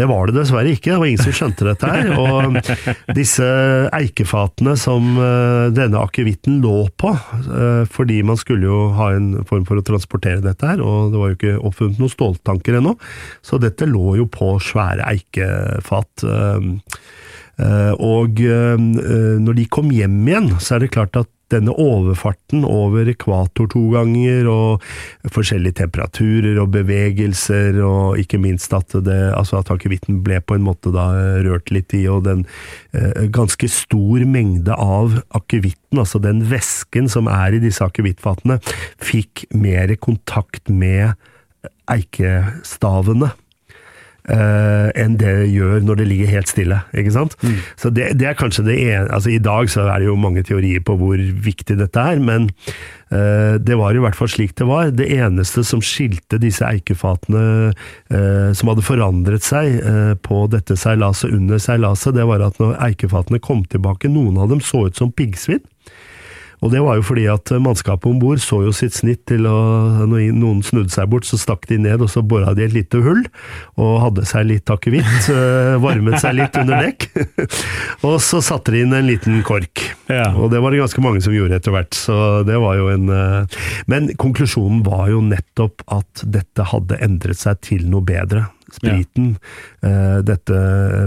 Det 0.00 0.06
var 0.08 0.30
det 0.30 0.38
dessverre 0.38 0.72
ikke, 0.72 0.94
det 0.94 0.98
var 1.02 1.10
ingen 1.10 1.20
som 1.26 1.34
skjønte 1.36 1.66
dette 1.68 1.90
her. 1.90 2.10
Og 2.16 2.56
disse 3.18 3.46
eikefatene 3.96 4.72
som 4.80 5.10
eh, 5.20 5.66
denne 5.76 6.00
akevitten 6.00 6.60
lå 6.64 6.86
på, 7.00 7.12
eh, 7.12 7.82
fordi 7.92 8.20
man 8.24 8.40
skulle 8.40 8.64
jo 8.70 8.78
ha 8.96 9.10
en 9.16 9.30
form 9.48 9.66
for 9.68 9.80
å 9.80 9.84
transportere 9.84 10.40
dette 10.44 10.64
her, 10.72 10.80
og 10.80 11.12
det 11.12 11.20
var 11.20 11.32
jo 11.32 11.36
ikke 11.38 11.56
oppfunnet 11.68 12.00
noen 12.00 12.14
ståltanker 12.14 12.78
ennå, 12.80 12.96
så 13.44 13.60
dette 13.60 13.88
lå 13.90 14.16
jo 14.22 14.28
på 14.32 14.54
svære 14.64 15.04
eikefat. 15.12 16.24
eh, 16.24 17.92
Og 18.00 18.38
når 18.40 19.52
de 19.58 19.64
kom 19.68 19.90
hjem 19.92 20.14
igjen, 20.24 20.46
så 20.64 20.78
er 20.78 20.86
det 20.86 20.94
klart 20.94 21.18
at 21.20 21.28
denne 21.52 21.74
overfarten 21.74 22.64
over 22.66 23.08
ekvator 23.10 23.68
to 23.72 23.82
ganger, 23.94 24.48
og 24.50 25.32
forskjellige 25.34 25.80
temperaturer 25.82 26.60
og 26.62 26.72
bevegelser, 26.74 27.80
og 27.84 28.20
ikke 28.22 28.40
minst 28.42 28.74
at, 28.76 28.94
det, 29.06 29.18
altså 29.36 29.60
at 29.60 29.72
akevitten 29.74 30.22
ble 30.26 30.40
på 30.42 30.58
en 30.58 30.66
måte 30.66 30.92
da 30.94 31.08
rørt 31.46 31.72
litt 31.74 31.94
i, 31.96 32.04
og 32.10 32.24
den 32.28 32.46
eh, 32.94 33.26
ganske 33.32 33.70
stor 33.70 34.24
mengde 34.28 34.76
av 34.76 35.20
akevitten, 35.36 36.00
altså 36.02 36.22
den 36.22 36.44
væsken 36.50 37.10
som 37.10 37.30
er 37.30 37.56
i 37.56 37.62
disse 37.62 37.84
akevittfatene, 37.84 38.60
fikk 39.02 39.46
mer 39.56 39.94
kontakt 40.00 40.70
med 40.70 41.16
eikestavene 41.90 43.32
uh, 44.30 44.88
enn 44.98 45.16
det 45.20 45.34
gjør 45.50 45.82
når 45.84 46.00
det 46.00 46.06
ligger 46.10 46.32
helt 46.34 46.50
stille. 46.50 46.80
ikke 46.96 47.14
sant? 47.14 47.36
Mm. 47.42 47.58
Så 47.80 47.92
det, 47.94 48.12
det, 48.20 48.28
er 48.30 48.38
kanskje 48.38 48.66
det 48.68 48.78
ene 48.78 49.10
altså 49.10 49.32
I 49.34 49.40
dag 49.42 49.70
så 49.72 49.88
er 49.88 50.00
det 50.00 50.08
jo 50.10 50.16
mange 50.20 50.44
teorier 50.46 50.82
på 50.86 50.96
hvor 51.00 51.20
viktig 51.20 51.78
dette 51.80 52.06
er, 52.12 52.22
men 52.22 52.48
uh, 53.12 53.56
det 53.60 53.78
var 53.80 53.96
i 53.96 54.02
hvert 54.04 54.18
fall 54.18 54.30
slik 54.32 54.56
det 54.60 54.68
var. 54.70 54.92
Det 54.94 55.08
eneste 55.18 55.64
som 55.66 55.82
skilte 55.84 56.40
disse 56.42 56.66
eikefatene 56.66 57.44
uh, 57.72 58.50
som 58.56 58.72
hadde 58.72 58.86
forandret 58.86 59.46
seg 59.46 59.80
på 60.24 60.44
dette 60.52 60.76
seilaset 60.78 61.32
under 61.34 61.60
seilaset, 61.62 62.14
det 62.16 62.26
var 62.28 62.42
at 62.44 62.58
når 62.60 62.78
eikefatene 62.90 63.40
kom 63.42 63.62
tilbake, 63.70 64.10
noen 64.10 64.38
av 64.40 64.50
dem 64.52 64.62
så 64.64 64.86
ut 64.88 64.98
som 64.98 65.12
piggsvin. 65.14 65.62
Og 66.60 66.72
det 66.72 66.82
var 66.84 66.98
jo 66.98 67.04
fordi 67.06 67.24
at 67.32 67.52
mannskapet 67.62 68.08
om 68.10 68.18
bord 68.20 68.40
så 68.42 68.60
jo 68.66 68.72
sitt 68.76 68.96
snitt 68.96 69.22
til 69.30 69.46
å 69.48 69.58
Når 70.10 70.30
noen 70.36 70.60
snudde 70.64 70.92
seg 70.92 71.08
bort, 71.12 71.26
så 71.28 71.38
stakk 71.40 71.66
de 71.70 71.78
ned, 71.80 72.02
og 72.04 72.10
så 72.12 72.22
bora 72.22 72.52
de 72.56 72.66
et 72.66 72.74
lite 72.74 73.00
hull, 73.04 73.22
og 73.80 74.00
hadde 74.04 74.26
seg 74.28 74.48
litt 74.50 74.70
akevitt. 74.70 75.08
Eh, 75.40 75.76
varmet 75.80 76.18
seg 76.20 76.34
litt 76.36 76.56
under 76.58 76.82
dekk. 76.84 77.04
og 78.06 78.16
så 78.24 78.40
satte 78.44 78.74
de 78.74 78.82
inn 78.84 78.94
en 78.96 79.06
liten 79.06 79.40
kork. 79.46 79.82
Ja. 80.10 80.32
Og 80.34 80.50
det 80.52 80.60
var 80.62 80.74
det 80.74 80.82
ganske 80.82 81.02
mange 81.04 81.22
som 81.24 81.34
gjorde 81.34 81.56
etter 81.60 81.74
hvert, 81.74 81.96
så 81.96 82.42
det 82.46 82.58
var 82.60 82.76
jo 82.78 82.90
en 82.92 83.08
eh, 83.14 83.58
Men 83.90 84.10
konklusjonen 84.20 84.82
var 84.86 85.08
jo 85.12 85.22
nettopp 85.24 85.84
at 85.96 86.24
dette 86.26 86.66
hadde 86.72 86.98
endret 87.04 87.40
seg 87.40 87.62
til 87.64 87.86
noe 87.90 88.04
bedre 88.04 88.48
spriten, 88.76 89.34
ja. 89.82 90.20
dette 90.26 90.60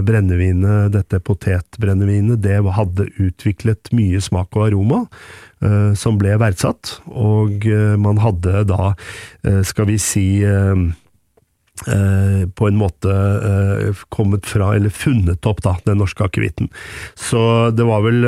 brennevinet, 0.06 0.92
dette 0.94 1.20
potetbrennevinet, 1.24 2.42
det 2.42 2.60
hadde 2.76 3.08
utviklet 3.22 3.92
mye 3.94 4.20
smak 4.22 4.54
og 4.56 4.68
aroma 4.68 5.04
eh, 5.64 5.92
som 5.98 6.18
ble 6.20 6.36
verdsatt. 6.40 6.98
Og 7.10 7.66
eh, 7.68 7.94
man 8.00 8.20
hadde 8.22 8.66
da, 8.70 8.94
eh, 9.46 9.62
skal 9.66 9.90
vi 9.92 9.98
si 10.02 10.28
på 11.84 12.66
en 12.68 12.76
måte 12.78 13.14
kommet 14.14 14.46
fra, 14.46 14.68
eller 14.76 14.92
funnet 14.94 15.42
opp, 15.50 15.58
da, 15.64 15.72
den 15.84 15.98
norske 15.98 16.22
akevitten. 16.22 16.68
Så 17.18 17.72
det 17.74 17.82
var 17.88 18.04
vel 18.06 18.22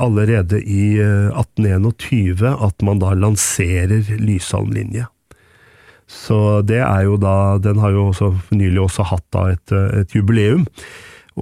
allerede 0.00 0.62
i 0.64 0.96
1821 0.96 2.40
at 2.48 2.86
man 2.88 3.04
da 3.04 3.12
lanserer 3.20 4.08
Lysholm-linje. 4.16 5.04
Så 6.14 6.62
det 6.66 6.80
er 6.80 7.02
jo 7.08 7.18
da 7.20 7.58
Den 7.62 7.80
har 7.82 7.90
jo 7.94 8.08
også 8.12 8.30
nylig 8.54 8.80
også 8.84 9.06
hatt 9.10 9.26
da 9.34 9.48
et, 9.54 9.74
et 10.00 10.14
jubileum. 10.14 10.64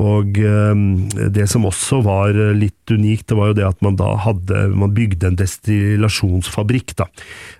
Og 0.00 0.38
eh, 0.40 1.28
det 1.34 1.44
som 1.52 1.66
også 1.68 2.00
var 2.06 2.36
litt 2.56 2.92
unikt, 2.92 3.26
det 3.28 3.36
var 3.36 3.50
jo 3.50 3.56
det 3.58 3.66
at 3.66 3.82
man 3.84 3.96
da 4.00 4.14
hadde 4.24 4.64
Man 4.72 4.94
bygde 4.96 5.28
en 5.28 5.36
destillasjonsfabrikk, 5.38 6.94
da. 6.98 7.06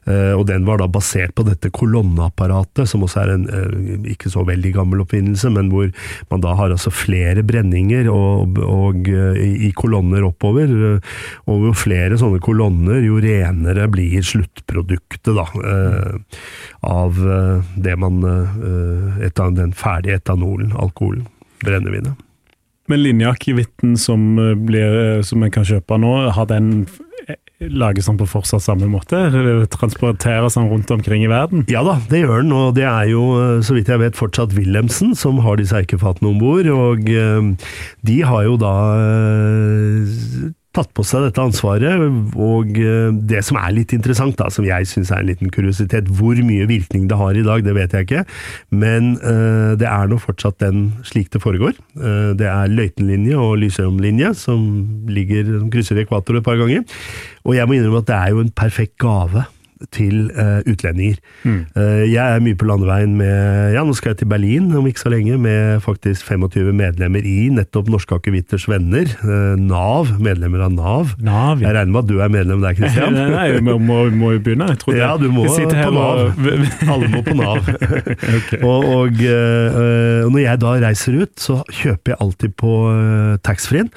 Eh, 0.09 0.33
og 0.33 0.47
den 0.49 0.65
var 0.69 0.81
da 0.81 0.89
basert 0.91 1.35
på 1.37 1.45
dette 1.47 1.71
kolonneapparatet, 1.75 2.89
som 2.89 3.05
også 3.05 3.23
er 3.23 3.35
en 3.35 3.45
eh, 3.53 4.09
ikke 4.15 4.33
så 4.33 4.47
veldig 4.49 4.73
gammel 4.79 5.05
oppfinnelse, 5.05 5.53
men 5.53 5.69
hvor 5.73 5.91
man 6.33 6.45
da 6.45 6.55
har 6.57 6.73
altså 6.73 6.93
flere 6.93 7.45
brenninger 7.47 8.09
og, 8.13 8.59
og 8.65 9.09
i 9.09 9.71
kolonner 9.77 10.25
oppover. 10.27 10.73
Og 11.51 11.69
jo 11.69 11.75
flere 11.77 12.19
sånne 12.21 12.41
kolonner, 12.43 13.03
jo 13.05 13.21
renere 13.23 13.87
blir 13.93 14.25
sluttproduktet, 14.27 15.33
da. 15.37 15.47
Av 16.83 17.19
det 17.77 17.95
man 18.01 18.23
Etan, 19.23 19.57
Den 19.59 19.73
ferdige 19.77 20.19
etanolen, 20.21 20.73
alkoholen 20.79 21.29
brennevinet. 21.65 22.19
Men 22.91 23.03
linjeakevitten 23.03 23.97
som, 23.99 24.39
eh, 24.39 25.23
som 25.23 25.43
en 25.43 25.51
kan 25.55 25.65
kjøpe 25.65 25.99
nå, 26.03 26.13
har 26.35 26.47
den 26.51 26.87
eh, 27.29 27.37
lages 27.71 28.09
den 28.11 28.19
på 28.19 28.27
fortsatt 28.27 28.65
samme 28.65 28.89
måte? 28.91 29.21
Transporteres 29.71 30.59
den 30.59 30.69
rundt 30.69 30.91
omkring 30.91 31.23
i 31.23 31.31
verden? 31.31 31.65
Ja 31.71 31.85
da, 31.87 32.01
det 32.11 32.25
gjør 32.25 32.43
den. 32.43 32.53
Og 32.53 32.75
det 32.75 32.89
er 32.89 33.07
jo, 33.13 33.23
eh, 33.39 33.61
så 33.63 33.77
vidt 33.79 33.93
jeg 33.93 34.03
vet, 34.03 34.19
fortsatt 34.19 34.57
Wilhelmsen 34.59 35.15
som 35.19 35.39
har 35.47 35.61
disse 35.61 35.79
eikefatene 35.79 36.33
om 36.35 36.43
bord. 36.43 36.67
Og 36.67 37.07
de 37.07 38.19
har 38.27 38.49
jo 38.49 38.59
da 38.61 38.75
tatt 40.77 40.91
på 40.97 41.05
seg 41.07 41.27
dette 41.27 41.43
ansvaret. 41.43 42.03
Og 42.41 42.77
eh, 42.81 43.13
det 43.29 43.43
som 43.47 43.59
er 43.61 43.75
litt 43.77 43.93
interessant, 43.97 44.37
da, 44.39 44.49
som 44.53 44.67
jeg 44.67 44.89
syns 44.89 45.13
er 45.13 45.23
en 45.23 45.31
liten 45.31 45.53
kuriositet, 45.53 46.11
hvor 46.19 46.39
mye 46.47 46.69
virkning 46.71 47.09
det 47.11 47.19
har 47.21 47.37
i 47.37 47.45
dag, 47.47 47.65
det 47.67 47.77
vet 47.77 47.97
jeg 47.97 48.09
ikke. 48.09 48.25
Men 48.73 49.15
uh, 49.21 49.73
det 49.79 49.89
er 49.89 50.09
nå 50.09 50.19
fortsatt 50.23 50.61
den 50.63 50.85
slik 51.07 51.33
det 51.35 51.43
foregår. 51.45 51.77
Uh, 51.97 52.33
det 52.39 52.49
er 52.49 52.73
Løitenlinje 52.73 53.39
og 53.39 53.59
Lysøyomlinje 53.63 54.33
som 54.39 54.63
ligger, 55.13 55.59
krysser 55.73 56.01
ekvator 56.03 56.41
et 56.41 56.47
par 56.47 56.61
ganger. 56.61 56.87
Og 57.47 57.57
jeg 57.59 57.69
må 57.69 57.77
innrømme 57.77 58.03
at 58.05 58.09
det 58.09 58.19
er 58.19 58.33
jo 58.33 58.45
en 58.45 58.55
perfekt 58.63 58.97
gave 59.03 59.45
til 59.91 60.31
uh, 60.37 60.61
utlendinger. 60.69 61.19
Mm. 61.43 61.59
Uh, 61.77 62.05
jeg 62.07 62.23
er 62.23 62.43
mye 62.45 62.59
på 62.59 62.69
landeveien 62.69 63.15
med 63.19 63.75
Ja, 63.75 63.83
nå 63.87 63.95
skal 63.97 64.13
jeg 64.13 64.23
til 64.23 64.31
Berlin 64.31 64.71
om 64.77 64.87
ikke 64.89 65.05
så 65.05 65.13
lenge, 65.13 65.39
med 65.43 65.83
faktisk 65.85 66.29
25 66.29 66.73
medlemmer 66.77 67.27
i 67.27 67.49
nettopp 67.53 67.91
Norske 67.93 68.17
Akevitters 68.19 68.69
Venner. 68.71 69.11
Uh, 69.25 69.59
Nav. 69.59 70.13
Medlemmer 70.23 70.67
av 70.69 70.75
Nav. 70.77 71.15
Nav 71.23 71.63
ja. 71.63 71.71
Jeg 71.71 71.79
regner 71.79 71.93
med 71.97 72.03
at 72.05 72.11
du 72.11 72.23
er 72.23 72.33
medlem 72.33 72.65
der, 72.65 72.77
Kristian? 72.79 73.15
nei, 73.19 73.29
nei, 73.33 73.47
vi 73.57 73.63
må, 73.67 74.05
må 74.15 74.33
jo 74.37 74.43
begynne. 74.45 74.71
Jeg 74.73 74.83
tror 74.85 74.99
ja, 74.99 75.13
du 75.21 75.29
må 75.33 75.47
på 75.49 75.69
Nav. 75.97 76.23
Og... 76.23 76.51
Alle 76.93 77.11
må 77.13 77.25
på 77.27 77.37
Nav. 77.39 77.63
okay. 78.39 78.61
og, 78.63 78.89
og, 78.93 79.23
når 80.33 80.41
jeg 80.43 80.63
da 80.63 80.75
reiser 80.87 81.19
ut, 81.23 81.35
så 81.41 81.61
kjøper 81.73 82.15
jeg 82.15 82.21
alltid 82.23 82.57
på 82.61 82.73
taxfree-en, 83.45 83.91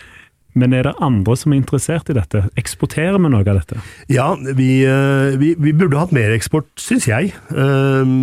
Men 0.58 0.72
er 0.74 0.88
det 0.88 0.96
andre 1.02 1.36
som 1.38 1.52
er 1.52 1.60
interessert 1.60 2.10
i 2.10 2.16
dette? 2.16 2.42
Eksporterer 2.58 3.18
vi 3.22 3.30
noe 3.30 3.44
av 3.44 3.60
dette? 3.60 3.78
Ja, 4.10 4.32
vi, 4.34 4.82
eh, 4.82 5.36
vi, 5.38 5.52
vi 5.58 5.72
burde 5.76 6.00
hatt 6.00 6.14
mer 6.16 6.32
eksport, 6.34 6.68
syns 6.80 7.06
jeg. 7.10 7.32
Eh, 7.54 8.14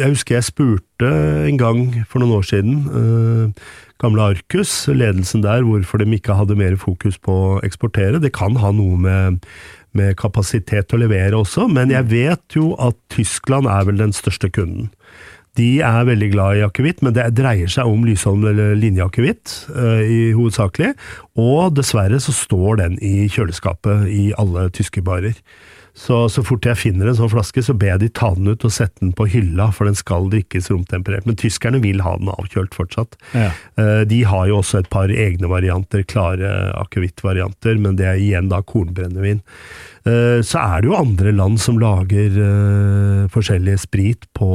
Jeg 0.00 0.14
husker 0.14 0.38
jeg 0.38 0.48
spurte 0.48 1.10
en 1.48 1.58
gang 1.60 1.84
for 2.08 2.22
noen 2.22 2.38
år 2.38 2.46
siden 2.48 2.74
eh, 2.88 3.64
gamle 4.00 4.30
Arcus, 4.34 4.72
ledelsen 4.88 5.44
der, 5.44 5.62
hvorfor 5.66 6.00
de 6.00 6.08
ikke 6.16 6.36
hadde 6.36 6.56
mer 6.58 6.76
fokus 6.80 7.18
på 7.20 7.32
å 7.32 7.60
eksportere. 7.66 8.20
Det 8.22 8.32
kan 8.36 8.56
ha 8.60 8.72
noe 8.74 8.96
med, 9.00 9.44
med 9.94 10.16
kapasitet 10.20 10.88
til 10.88 10.98
å 10.98 11.04
levere 11.04 11.38
også, 11.38 11.68
men 11.70 11.92
jeg 11.94 12.08
vet 12.10 12.56
jo 12.58 12.72
at 12.82 12.96
Tyskland 13.14 13.68
er 13.70 13.86
vel 13.88 14.00
den 14.00 14.12
største 14.16 14.50
kunden. 14.50 14.90
De 15.58 15.68
er 15.86 16.06
veldig 16.08 16.30
glad 16.32 16.58
i 16.58 16.64
akevitt, 16.66 17.02
men 17.04 17.14
det 17.14 17.28
dreier 17.38 17.70
seg 17.70 17.86
om 17.86 18.02
Lysholm 18.06 18.42
eller 18.50 18.74
linjeakevitt 18.78 19.52
uh, 19.70 20.02
hovedsakelig. 20.34 20.94
Og 21.38 21.76
dessverre 21.76 22.18
så 22.22 22.34
står 22.34 22.80
den 22.82 22.98
i 22.98 23.28
kjøleskapet 23.30 24.08
i 24.10 24.24
alle 24.40 24.66
tyske 24.74 25.04
barer. 25.06 25.38
Så, 25.94 26.24
så 26.26 26.42
fort 26.42 26.66
jeg 26.66 26.74
finner 26.80 27.06
en 27.06 27.14
sånn 27.14 27.30
flaske, 27.30 27.62
så 27.62 27.70
ber 27.78 27.92
jeg 27.92 28.00
de 28.02 28.08
ta 28.18 28.32
den 28.34 28.48
ut 28.50 28.64
og 28.66 28.72
sette 28.74 28.98
den 28.98 29.12
på 29.14 29.28
hylla, 29.30 29.68
for 29.70 29.86
den 29.86 29.94
skal 29.94 30.26
drikkes 30.32 30.66
romtemperert. 30.72 31.22
Men 31.28 31.38
tyskerne 31.38 31.78
vil 31.84 32.02
ha 32.02 32.16
den 32.18 32.32
avkjølt 32.32 32.74
fortsatt. 32.74 33.14
Ja. 33.30 33.52
Eh, 33.78 34.02
De 34.10 34.18
har 34.26 34.48
jo 34.50 34.58
også 34.58 34.80
et 34.82 34.90
par 34.90 35.08
egne 35.14 35.46
varianter, 35.52 36.02
klare 36.02 36.50
akevittvarianter, 36.82 37.78
men 37.78 37.94
det 38.00 38.08
er 38.10 38.18
igjen 38.18 38.50
da 38.50 38.58
kornbrennevin. 38.66 39.40
Eh, 40.04 40.42
Så 40.42 40.58
er 40.58 40.82
det 40.82 40.90
jo 40.90 40.98
andre 40.98 41.30
land 41.32 41.62
som 41.62 41.78
lager 41.78 42.42
eh, 42.42 43.24
forskjellige 43.30 43.84
sprit 43.86 44.26
på 44.34 44.50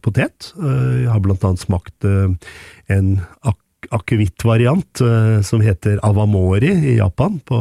potet. 0.00 0.54
Jeg 0.56 1.12
har 1.12 1.20
blant 1.20 1.44
annet 1.44 1.60
smakt 1.68 2.04
en 2.08 3.08
ak 3.44 3.60
akevittvariant 3.94 5.02
eh, 5.04 5.38
som 5.46 5.62
heter 5.62 6.00
Awamori 6.06 6.70
i 6.92 6.96
Japan, 6.98 7.38
på, 7.46 7.58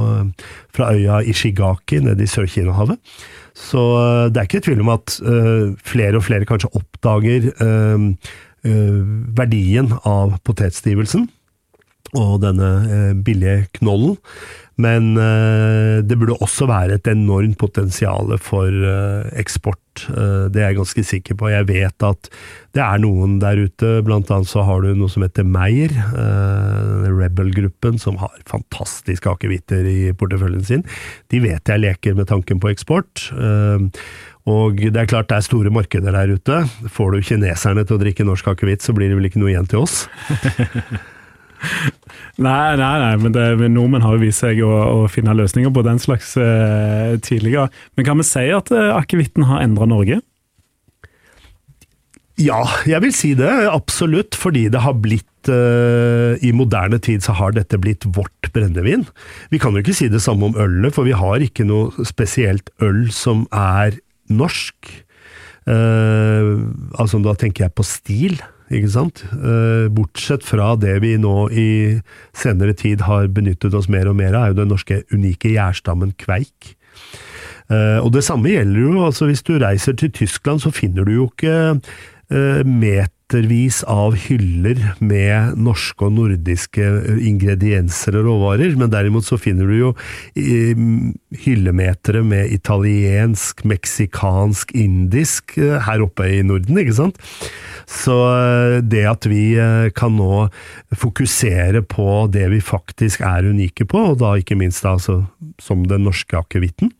fra 0.76 0.92
øya 0.96 1.22
Ishigaki 1.24 2.02
nede 2.04 2.26
i 2.26 2.30
Sør-Kina-havet. 2.30 3.00
Så 3.58 3.84
eh, 4.02 4.26
det 4.32 4.42
er 4.42 4.50
ikke 4.50 4.64
tvil 4.68 4.84
om 4.86 4.94
at 4.94 5.18
uh, 5.26 5.74
flere 5.86 6.20
og 6.20 6.28
flere 6.28 6.48
kanskje 6.50 6.74
oppdager 6.78 7.50
uh, 7.62 8.34
verdien 9.38 9.94
av 10.04 10.38
potetstivelsen 10.46 11.28
og 12.18 12.40
denne 12.42 13.14
billige 13.24 13.68
knollen. 13.78 14.18
Men 14.78 15.18
eh, 15.18 16.04
det 16.06 16.20
burde 16.22 16.38
også 16.38 16.68
være 16.70 17.00
et 17.00 17.10
enormt 17.10 17.58
potensial 17.58 18.30
for 18.42 18.70
eh, 18.70 19.26
eksport. 19.42 20.04
Eh, 20.12 20.46
det 20.54 20.62
er 20.62 20.70
jeg 20.70 20.78
ganske 20.78 21.06
sikker 21.12 21.40
på. 21.40 21.50
Jeg 21.50 21.66
vet 21.72 22.06
at 22.06 22.30
det 22.78 22.84
er 22.86 23.02
noen 23.02 23.40
der 23.42 23.58
ute, 23.58 23.96
blant 24.06 24.30
annet 24.34 24.52
så 24.52 24.62
har 24.68 24.86
du 24.86 24.92
noe 24.94 25.10
som 25.10 25.26
heter 25.26 25.48
Meyer, 25.50 25.96
Rebel-gruppen, 27.08 27.98
som 27.98 28.20
har 28.22 28.38
fantastiske 28.46 29.32
akevitter 29.32 29.90
i 29.90 30.00
porteføljen 30.14 30.66
sin. 30.68 30.86
De 31.34 31.42
vet 31.42 31.74
jeg 31.74 31.82
leker 31.82 32.14
med 32.18 32.30
tanken 32.30 32.62
på 32.62 32.70
eksport. 32.70 33.32
Og 34.48 34.78
det 34.78 35.02
er 35.02 35.10
klart 35.10 35.32
det 35.32 35.42
er 35.42 35.50
store 35.50 35.74
markeder 35.74 36.14
der 36.14 36.38
ute. 36.38 36.62
Får 36.94 37.18
du 37.18 37.26
kineserne 37.26 37.82
til 37.82 37.98
å 37.98 38.04
drikke 38.06 38.30
norsk 38.30 38.54
akevitt, 38.54 38.86
så 38.86 38.94
blir 38.94 39.10
det 39.10 39.18
vel 39.18 39.32
ikke 39.32 39.42
noe 39.42 39.56
igjen 39.56 39.74
til 39.74 39.88
oss. 39.88 40.04
Nei, 42.38 42.78
nei, 42.78 42.96
nei, 43.02 43.14
men, 43.18 43.34
det, 43.34 43.46
men 43.58 43.74
nordmenn 43.74 44.06
har 44.06 44.18
jo 44.18 44.22
vist 44.28 44.44
seg 44.44 44.60
å, 44.62 44.70
å 44.70 45.06
finne 45.10 45.34
løsninger 45.34 45.72
på 45.74 45.84
den 45.88 45.98
slags 46.02 46.36
uh, 46.38 47.18
tidligere. 47.26 47.72
Men 47.98 48.06
kan 48.06 48.20
vi 48.22 48.28
si 48.30 48.46
at 48.54 48.70
uh, 48.74 48.94
akevitten 48.98 49.48
har 49.50 49.64
endra 49.66 49.90
Norge? 49.90 50.20
Ja, 52.38 52.62
jeg 52.86 53.02
vil 53.02 53.14
si 53.18 53.32
det, 53.34 53.50
absolutt, 53.72 54.38
fordi 54.38 54.68
det 54.70 54.84
har 54.84 54.94
blitt 55.02 55.50
uh, 55.50 56.38
I 56.46 56.52
moderne 56.54 57.00
tid 57.02 57.26
så 57.26 57.34
har 57.40 57.56
dette 57.56 57.80
blitt 57.82 58.06
vårt 58.06 58.52
brennevin. 58.54 59.08
Vi 59.50 59.58
kan 59.62 59.74
jo 59.74 59.82
ikke 59.82 59.98
si 59.98 60.10
det 60.14 60.22
samme 60.22 60.52
om 60.52 60.60
ølet, 60.62 60.94
for 60.94 61.10
vi 61.10 61.18
har 61.18 61.42
ikke 61.42 61.66
noe 61.66 62.06
spesielt 62.06 62.70
øl 62.86 63.08
som 63.10 63.48
er 63.50 63.98
norsk. 64.30 64.94
Uh, 65.66 66.70
altså 67.02 67.20
da 67.26 67.34
tenker 67.34 67.66
jeg 67.66 67.76
på 67.76 67.88
stil, 67.90 68.38
ikke 68.68 68.92
sant? 68.92 69.24
Eh, 69.32 69.88
bortsett 69.94 70.44
fra 70.46 70.74
det 70.80 70.98
vi 71.04 71.16
nå 71.22 71.36
i 71.52 71.70
senere 72.36 72.76
tid 72.78 73.06
har 73.08 73.30
benyttet 73.32 73.76
oss 73.78 73.90
mer 73.92 74.10
og 74.12 74.18
mer 74.20 74.36
av, 74.36 74.44
er 74.44 74.54
jo 74.54 74.60
den 74.62 74.74
norske 74.74 75.02
unike 75.14 75.54
gjærstammen 75.54 76.14
kveik. 76.20 76.74
Eh, 77.72 78.00
og 78.00 78.12
det 78.16 78.26
samme 78.28 78.52
gjelder 78.52 78.84
jo, 78.84 78.94
altså 79.08 79.28
hvis 79.30 79.44
du 79.48 79.58
reiser 79.60 79.98
til 80.00 80.12
Tyskland, 80.16 80.64
så 80.64 80.72
finner 80.72 81.08
du 81.08 81.14
jo 81.16 81.30
ikke 81.32 81.58
eh, 81.76 82.64
metervis 83.28 83.84
av 83.84 84.16
hyller 84.16 84.80
med 85.00 85.58
norske 85.60 86.06
og 86.06 86.14
nordiske 86.16 86.80
eh, 86.82 87.28
ingredienser 87.28 88.16
og 88.16 88.26
råvarer, 88.26 88.78
men 88.80 88.90
derimot 88.90 89.26
så 89.26 89.38
finner 89.38 89.68
du 89.68 89.76
jo 89.76 89.90
eh, 90.36 90.78
hyllemetere 91.44 92.24
med 92.24 92.52
italiensk, 92.52 93.66
meksikansk, 93.66 94.72
indisk 94.72 95.58
eh, 95.58 95.76
her 95.84 96.06
oppe 96.06 96.24
i 96.38 96.42
Norden, 96.42 96.78
ikke 96.80 96.96
sant? 96.96 97.20
Så 97.88 98.16
det 98.84 99.06
at 99.08 99.24
vi 99.28 99.56
kan 99.96 100.18
nå 100.18 100.50
fokusere 100.92 101.86
på 101.88 102.28
det 102.32 102.50
vi 102.52 102.60
faktisk 102.60 103.22
er 103.24 103.48
unike 103.48 103.86
på, 103.88 104.02
og 104.12 104.20
da 104.20 104.34
ikke 104.36 104.58
minst 104.60 104.84
da, 104.84 104.98
altså, 104.98 105.22
som 105.60 105.86
den 105.88 106.04
norske 106.04 106.36
akevitten, 106.36 106.92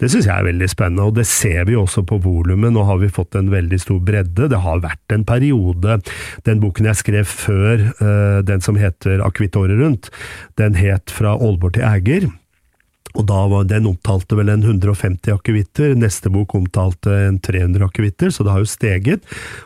det 0.00 0.10
syns 0.10 0.26
jeg 0.26 0.34
er 0.34 0.48
veldig 0.48 0.68
spennende, 0.70 1.08
og 1.08 1.16
det 1.18 1.26
ser 1.30 1.66
vi 1.68 1.76
også 1.78 2.04
på 2.08 2.18
volumet. 2.24 2.72
Nå 2.74 2.84
har 2.88 3.00
vi 3.02 3.12
fått 3.12 3.36
en 3.38 3.50
veldig 3.52 3.80
stor 3.82 4.00
bredde. 4.04 4.48
Det 4.50 4.62
har 4.64 4.82
vært 4.84 5.14
en 5.14 5.26
periode 5.26 5.98
Den 6.44 6.60
boken 6.62 6.88
jeg 6.90 7.00
skrev 7.00 7.28
før, 7.28 7.90
eh, 8.02 8.40
den 8.46 8.64
som 8.64 8.78
heter 8.80 9.22
Akevitt 9.24 9.56
året 9.56 9.78
rundt, 9.80 10.10
den 10.58 10.74
het 10.74 11.12
Fra 11.14 11.36
Aalborg 11.36 11.76
til 11.76 11.86
Æger. 11.86 12.32
Og 13.14 13.26
da 13.28 13.44
var 13.46 13.64
Den 13.70 13.86
omtalte 13.86 14.34
vel 14.34 14.50
en 14.50 14.64
150 14.64 15.30
akevitter, 15.30 15.94
neste 15.94 16.30
bok 16.34 16.54
omtalte 16.58 17.12
en 17.28 17.38
300 17.38 17.86
akevitter, 17.86 18.32
så 18.34 18.42
det 18.42 18.50
har 18.50 18.64
jo 18.64 18.70
steget. 18.70 19.22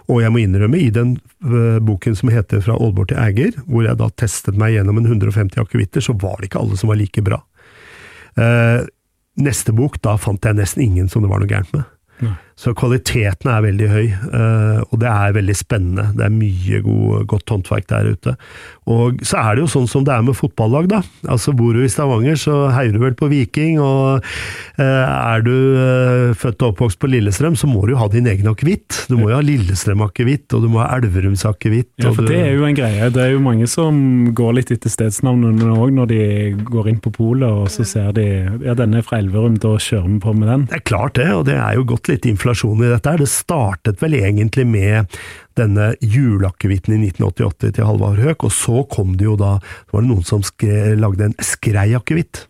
Og 0.08 0.20
jeg 0.20 0.32
må 0.34 0.42
innrømme, 0.42 0.76
i 0.76 0.90
den 0.92 1.16
øh, 1.44 1.80
boken 1.80 2.16
som 2.18 2.28
heter 2.28 2.60
Fra 2.60 2.76
Aalborg 2.76 3.08
til 3.08 3.22
Æger, 3.22 3.62
hvor 3.64 3.86
jeg 3.88 3.96
da 3.96 4.10
testet 4.10 4.58
meg 4.60 4.76
gjennom 4.76 5.00
en 5.00 5.08
150 5.08 5.56
akevitter, 5.64 6.04
så 6.04 6.12
var 6.12 6.36
det 6.38 6.50
ikke 6.50 6.60
alle 6.60 6.76
som 6.76 6.92
var 6.92 7.00
like 7.00 7.24
bra. 7.24 7.40
Eh, 8.36 8.84
neste 9.38 9.74
bok, 9.76 10.00
da 10.04 10.16
fant 10.20 10.44
jeg 10.44 10.58
nesten 10.58 10.84
ingen 10.84 11.08
som 11.08 11.24
det 11.24 11.30
var 11.30 11.42
noe 11.42 11.50
gærent 11.50 11.72
med. 11.76 11.86
Så 12.58 12.72
kvaliteten 12.74 13.50
er 13.52 13.62
veldig 13.62 13.88
høy, 13.92 14.06
eh, 14.10 14.80
og 14.82 14.96
det 14.98 15.06
er 15.06 15.36
veldig 15.36 15.54
spennende. 15.54 16.08
Det 16.18 16.24
er 16.26 16.34
mye 16.34 16.80
god, 16.82 17.26
godt 17.30 17.52
håndverk 17.54 17.86
der 17.92 18.08
ute. 18.16 18.34
Og 18.90 19.20
så 19.22 19.38
er 19.38 19.54
det 19.54 19.62
jo 19.62 19.70
sånn 19.70 19.86
som 19.90 20.06
det 20.06 20.14
er 20.14 20.24
med 20.26 20.34
fotballag, 20.34 20.88
da. 20.90 21.02
Altså 21.30 21.54
Bor 21.54 21.76
du 21.76 21.84
i 21.84 21.90
Stavanger, 21.92 22.34
så 22.40 22.56
heier 22.74 22.90
du 22.94 22.98
vel 23.02 23.14
på 23.18 23.28
Viking, 23.30 23.78
og 23.78 24.26
eh, 24.74 24.82
er 24.82 25.44
du 25.46 25.54
eh, 25.54 26.34
født 26.38 26.64
og 26.64 26.72
oppvokst 26.72 26.98
på 26.98 27.12
Lillestrøm, 27.12 27.54
så 27.58 27.70
må 27.70 27.84
du 27.86 27.94
jo 27.94 28.00
ha 28.00 28.08
din 28.10 28.26
egen 28.26 28.50
akevitt. 28.50 29.04
Du 29.06 29.14
må 29.20 29.30
jo 29.30 29.38
ha 29.38 29.44
Lillestrøm-akevitt, 29.44 30.50
og 30.56 30.66
du 30.66 30.70
må 30.72 30.82
ha 30.82 30.88
Elverums-akevitt. 30.98 31.92
Ja, 32.02 32.10
for 32.10 32.26
det 32.26 32.40
er 32.42 32.58
jo 32.58 32.66
en 32.66 32.78
greie. 32.78 33.12
Det 33.14 33.22
er 33.22 33.36
jo 33.36 33.44
mange 33.44 33.70
som 33.70 34.32
går 34.34 34.58
litt 34.58 34.74
etter 34.74 34.90
stedsnavnene 34.90 35.70
òg, 35.76 35.94
når 35.94 36.10
de 36.10 36.20
går 36.66 36.90
inn 36.90 37.00
på 37.04 37.14
polet 37.14 37.46
og 37.48 37.70
så 37.70 37.86
ser 37.86 38.10
de 38.16 38.26
ja, 38.64 38.74
denne 38.78 38.98
er 38.98 39.06
fra 39.06 39.20
Elverum, 39.22 39.60
da 39.62 39.76
kjører 39.78 40.10
vi 40.10 40.18
på 40.26 40.34
med 40.34 40.50
den. 40.50 40.66
Det 40.72 40.80
er 40.80 40.86
klart 40.90 41.16
det, 41.20 41.30
og 41.36 41.46
det 41.46 41.56
er 41.60 41.78
jo 41.78 41.86
gått 41.94 42.10
litt 42.10 42.26
inflasjon 42.48 42.84
i 42.84 42.92
dette. 42.92 43.16
Det 43.20 43.28
startet 43.28 44.02
vel 44.02 44.16
egentlig 44.18 44.66
med 44.66 45.06
denne 45.58 45.92
juleakevitten 46.00 46.94
i 46.94 47.10
1988 47.10 47.74
til 47.76 47.86
Halvard 47.86 48.20
Høek, 48.22 48.44
og 48.44 48.52
så 48.52 48.84
kom 48.88 49.16
det 49.18 49.26
jo 49.26 49.36
da 49.36 49.58
så 49.60 49.96
var 49.96 50.04
det 50.04 50.10
noen 50.12 50.26
som 50.26 50.44
lagde 50.98 51.28
en 51.28 51.36
skreiakevitt. 51.42 52.46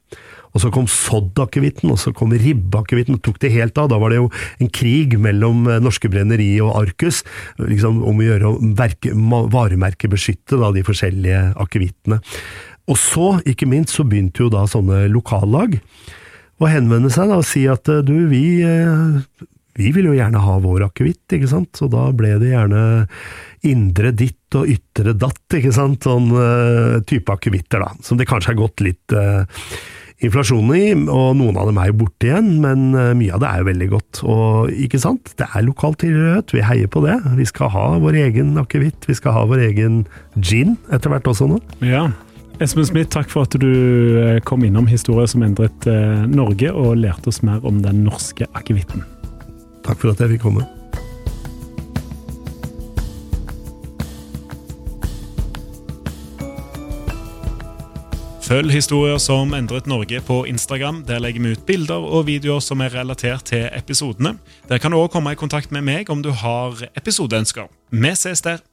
Og 0.57 0.63
så 0.63 0.71
kom 0.73 0.87
soddakevitten, 0.89 1.91
og 1.93 1.99
så 2.01 2.13
kom 2.17 2.33
ribbeakevitten 2.33 3.19
og 3.19 3.23
tok 3.23 3.37
det 3.43 3.53
helt 3.53 3.79
av. 3.79 3.91
Da 3.91 3.99
var 4.01 4.11
det 4.11 4.21
jo 4.23 4.31
en 4.59 4.71
krig 4.73 5.19
mellom 5.21 5.67
eh, 5.69 5.81
Norske 5.83 6.09
Brenneri 6.09 6.55
og 6.65 6.73
Arcus 6.73 7.21
liksom, 7.61 8.01
om 8.09 8.19
å 8.19 8.25
gjøre 8.25 8.55
å 8.55 9.43
varemerkebeskytte 9.53 10.59
da, 10.59 10.73
de 10.73 10.87
forskjellige 10.87 11.43
akevittene. 11.61 12.23
Og 12.89 12.97
så, 12.97 13.35
ikke 13.45 13.69
minst, 13.69 13.93
så 13.93 14.07
begynte 14.09 14.47
jo 14.47 14.51
da 14.51 14.65
sånne 14.67 15.05
lokallag 15.13 15.77
å 16.59 16.73
henvende 16.73 17.13
seg 17.13 17.31
da, 17.31 17.39
og 17.39 17.47
si 17.47 17.67
at 17.71 17.89
eh, 17.93 18.03
du, 18.07 18.17
vi, 18.33 18.45
eh, 18.65 19.47
vi 19.79 19.93
vil 19.95 20.11
jo 20.11 20.17
gjerne 20.17 20.43
ha 20.43 20.57
vår 20.63 20.89
akevitt, 20.89 21.25
ikke 21.37 21.51
sant? 21.51 21.71
Så 21.79 21.87
da 21.93 22.09
ble 22.17 22.35
det 22.43 22.51
gjerne 22.51 22.83
indre 23.69 24.11
ditt 24.17 24.59
og 24.59 24.71
ytre 24.71 25.15
datt, 25.19 25.45
ikke 25.55 25.75
sant? 25.75 26.07
Sånn 26.07 26.33
uh, 26.35 26.99
type 27.07 27.31
akevitter, 27.35 27.85
da. 27.85 27.95
Som 28.03 28.19
det 28.19 28.29
kanskje 28.31 28.53
har 28.55 28.61
gått 28.63 28.83
litt 28.85 29.15
uh, 29.15 29.47
inflasjon 30.25 30.71
i, 30.75 30.85
og 31.07 31.37
noen 31.39 31.59
av 31.61 31.69
dem 31.71 31.79
er 31.79 31.93
jo 31.93 32.01
borte 32.01 32.27
igjen, 32.27 32.57
men 32.65 32.89
eh, 32.91 33.13
mye 33.15 33.37
av 33.37 33.43
det 33.43 33.51
er 33.53 33.61
jo 33.61 33.67
veldig 33.69 33.87
godt. 33.93 34.21
Og 34.27 34.73
ikke 34.87 34.99
sant? 34.99 35.31
Det 35.39 35.47
er 35.47 35.63
lokal 35.63 35.95
tilhørighet, 36.01 36.55
vi 36.57 36.65
heier 36.67 36.91
på 36.91 37.05
det. 37.05 37.15
Vi 37.39 37.47
skal 37.47 37.71
ha 37.71 37.85
vår 38.03 38.19
egen 38.25 38.57
akevitt, 38.59 39.07
vi 39.07 39.15
skal 39.15 39.37
ha 39.37 39.45
vår 39.47 39.63
egen 39.69 40.01
gin 40.35 40.75
etter 40.91 41.15
hvert 41.15 41.31
også 41.31 41.47
nå. 41.53 41.61
Ja. 41.87 42.09
Espen 42.59 42.89
Smith, 42.89 43.13
takk 43.15 43.31
for 43.31 43.47
at 43.47 43.55
du 43.63 44.41
kom 44.49 44.67
innom 44.67 44.91
historier 44.91 45.31
som 45.31 45.47
endret 45.47 45.87
Norge, 46.33 46.75
og 46.75 46.99
lærte 46.99 47.31
oss 47.31 47.39
mer 47.47 47.63
om 47.63 47.79
den 47.85 48.03
norske 48.09 48.51
akevitten. 48.59 49.07
Takk 49.89 50.03
for 50.03 50.13
at 50.13 50.21
jeg 50.21 50.37
fikk 50.37 50.45
komme. 50.45 50.67
Følg 58.49 58.73
historier 58.73 59.19
som 59.21 59.53
endret 59.53 59.89
Norge 59.89 60.21
på 60.25 60.43
Instagram. 60.49 61.03
Der 61.09 61.21
legger 61.21 61.43
vi 61.45 61.53
ut 61.53 61.67
bilder 61.69 62.05
og 62.05 62.27
videoer 62.29 62.65
som 62.65 62.81
er 62.81 62.95
relatert 62.97 63.45
til 63.51 63.69
episodene. 63.77 64.39
Der 64.69 64.81
kan 64.81 64.93
du 64.93 65.01
òg 65.01 65.11
komme 65.13 65.33
i 65.33 65.41
kontakt 65.41 65.73
med 65.73 65.85
meg 65.85 66.09
om 66.09 66.25
du 66.25 66.33
har 66.33 66.81
episodeønsker. 66.97 67.69
Vi 67.93 68.17
ses 68.17 68.45
der! 68.45 68.65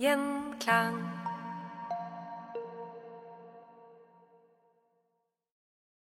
Gjenklang. 0.00 1.13